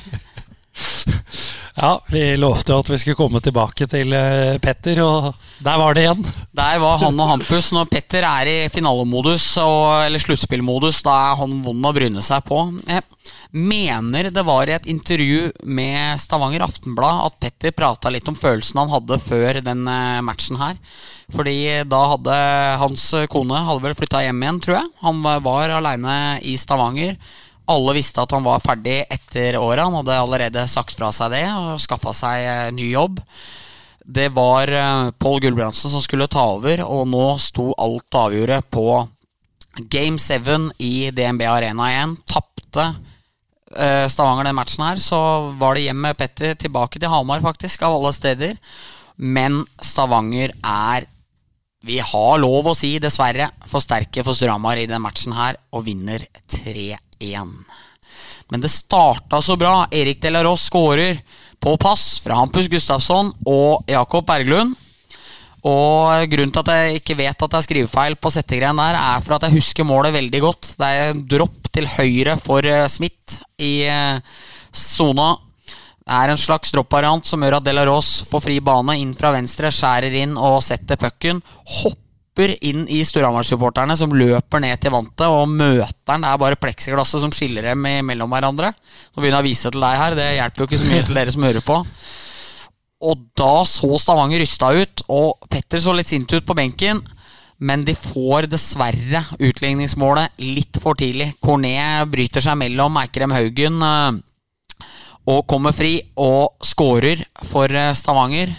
[1.77, 5.27] Ja, vi lovte at vi skulle komme tilbake til eh, Petter, og
[5.61, 6.23] der var det igjen.
[6.57, 7.67] Der var han og Hampus.
[7.75, 12.63] Når Petter er i finalemodus, eller sluttspillmodus, da er han vond å bryne seg på.
[12.89, 13.05] Jeg
[13.53, 18.81] mener det var i et intervju med Stavanger Aftenblad at Petter prata litt om følelsen
[18.81, 20.81] han hadde før den eh, matchen her.
[21.29, 22.43] Fordi da hadde
[22.81, 24.95] hans kone hadde vel flytta hjem igjen, tror jeg.
[25.05, 27.19] Han var aleine i Stavanger.
[27.67, 29.83] Alle visste at han var ferdig etter året.
[29.83, 33.19] Han hadde allerede sagt fra seg det og skaffa seg eh, ny jobb.
[34.07, 38.87] Det var uh, Pål Gulbrandsen som skulle ta over, og nå sto alt avgjorde på
[39.91, 42.15] Game 7 i DNB Arena igjen.
[42.23, 42.85] Tapte
[43.75, 45.19] eh, Stavanger den matchen her, så
[45.59, 48.55] var det hjem med Petter tilbake til Hamar, faktisk, av alle steder.
[49.17, 51.11] Men Stavanger er
[51.87, 55.85] vi har lov å si, dessverre, for sterke for Storhamar i den matchen her, og
[55.85, 57.06] vinner 3-1.
[58.49, 59.87] Men det starta så bra.
[59.91, 61.19] Erik Delaros skårer
[61.59, 64.75] på pass fra Hampus Gustafsson og Jakob Berglund.
[65.67, 69.23] Og grunnen til at jeg ikke vet at det er skrivefeil på settegreien der, er
[69.25, 70.69] for at jeg husker målet veldig godt.
[70.79, 74.21] Det er en dropp til høyre for eh, Smith i eh,
[74.71, 75.33] sona.
[76.07, 79.73] Det er en slags droppvariant som gjør at Delaros får fri bane inn fra venstre,
[79.73, 81.41] skjærer inn og setter pucken.
[81.81, 82.06] Hopper
[82.45, 86.23] inn i Storhamar-supporterne, som løper ned til vantet og møteren.
[86.27, 88.69] Er bare pleksiglasset som skiller dem mellom hverandre.
[88.71, 91.19] Nå begynner jeg å vise til deg her, det hjelper jo ikke så mye til
[91.19, 91.81] dere som hører på.
[93.07, 97.03] Og da så Stavanger rysta ut, og Petter så litt sint ut på benken.
[97.57, 101.31] Men de får dessverre utligningsmålet litt for tidlig.
[101.41, 104.19] Cornet bryter seg mellom Eikrem Haugen eh,
[105.27, 108.53] og kommer fri og skårer for eh, Stavanger.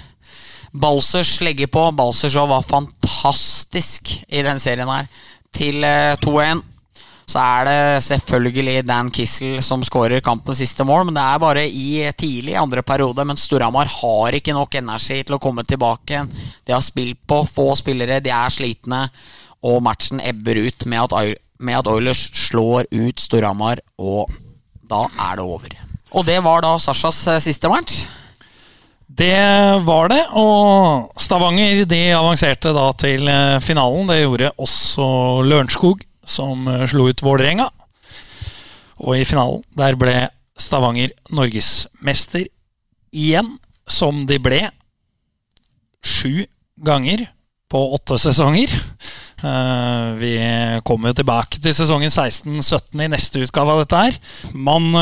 [0.80, 1.84] Balsers legger på.
[1.96, 5.08] Balsers òg var fantastisk i den serien her.
[5.54, 6.64] Til eh, 2-1
[7.28, 11.64] så er det selvfølgelig Dan Kissel som skårer kampens siste mål, men det er bare
[11.68, 13.24] i tidlig andre periode.
[13.28, 16.22] Men Storhamar har ikke nok energi til å komme tilbake.
[16.64, 19.02] De har spilt på få spillere, de er slitne,
[19.60, 24.32] og matchen ebber ut med at, med at Oilers slår ut Storhamar, og
[24.88, 25.76] da er det over.
[26.16, 28.06] Og det var da Sashas eh, siste match.
[29.08, 34.04] Det var det, og Stavanger de avanserte da til eh, finalen.
[34.10, 35.06] Det gjorde også
[35.48, 37.70] Lørenskog, som eh, slo ut Vålerenga.
[39.00, 40.28] Og i finalen der ble
[40.60, 42.44] Stavanger norgesmester
[43.08, 43.54] igjen,
[43.88, 44.60] som de ble
[46.04, 46.44] sju
[46.84, 47.24] ganger
[47.72, 48.76] på åtte sesonger.
[49.40, 50.34] Eh, vi
[50.84, 54.24] kommer tilbake til sesongen 16-17 i neste utgave av dette her.
[54.52, 54.92] Man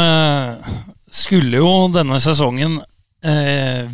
[1.11, 2.79] skulle jo denne sesongen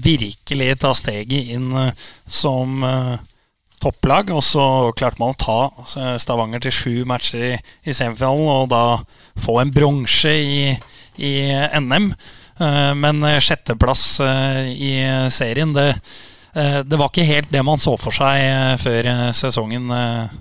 [0.05, 1.93] virkelig ta steget inn eh,
[2.27, 3.15] som eh,
[3.83, 4.33] topplag.
[4.35, 4.65] Og så
[4.99, 5.59] klarte man å ta
[6.01, 7.57] eh, Stavanger til sju matcher i,
[7.87, 8.85] i semifinalen, og da
[9.43, 10.77] få en bronse i,
[11.19, 11.33] i
[11.81, 12.13] NM.
[12.63, 14.95] Eh, men eh, sjetteplass eh, i
[15.33, 15.91] serien, det,
[16.55, 19.93] eh, det var ikke helt det man så for seg eh, før eh, sesongen.
[19.99, 20.41] eh,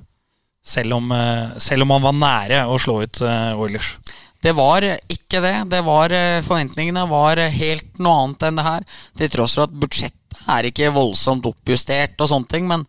[0.64, 3.96] selv om, eh, selv om man var nære å slå ut eh, Oilers.
[4.42, 5.56] Det var ikke det.
[5.70, 8.86] det var, eh, forventningene var helt noe annet enn det her.
[9.18, 12.68] Til tross for at budsjettet er ikke voldsomt oppjustert og sånne ting.
[12.68, 12.88] Men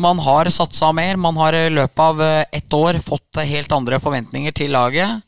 [0.00, 1.16] man har satsa mer.
[1.20, 5.20] Man har i løpet av eh, ett år fått eh, helt andre forventninger til laget.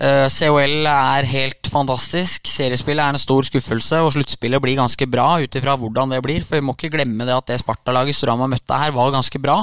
[0.00, 2.48] Eh, COL er helt fantastisk.
[2.48, 6.44] Seriespillet er en stor skuffelse, og sluttspillet blir ganske bra ut ifra hvordan det blir.
[6.44, 9.62] For vi må ikke glemme det at det Sparta-laget Storhamar møtte her, var ganske bra.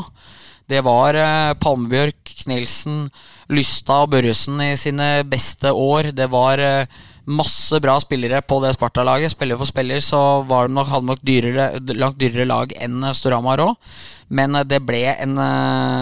[0.70, 3.08] Det var eh, Palmebjørk, Knelsen,
[3.50, 6.12] Lystad og Børresen i sine beste år.
[6.14, 9.34] Det var eh, masse bra spillere på det Sparta-laget.
[9.34, 11.68] Spiller for spiller så var de nok, hadde de nok dyrere,
[11.98, 13.92] langt dyrere lag enn eh, Storhamar òg.
[14.30, 15.40] Men det ble en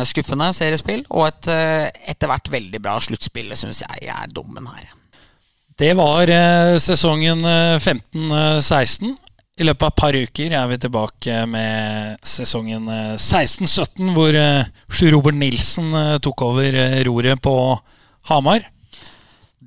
[0.03, 1.47] skuffende seriespill, og et
[2.11, 4.89] etter hvert veldig bra sluttspill, syns jeg er dommen her.
[5.79, 6.27] Det var
[6.83, 9.15] sesongen eh, 15-16.
[9.57, 14.67] I løpet av et par uker er vi tilbake med sesongen eh, 16-17, hvor eh,
[14.85, 17.55] Sjur Robert Nilsen eh, tok over eh, roret på
[18.29, 18.67] Hamar.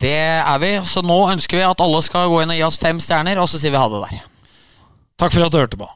[0.01, 0.73] Det er vi.
[0.87, 3.51] Så nå ønsker vi at alle skal gå inn og gi oss fem stjerner, og
[3.51, 4.23] så sier vi ha det der.
[5.21, 5.91] Takk for at du hørte på.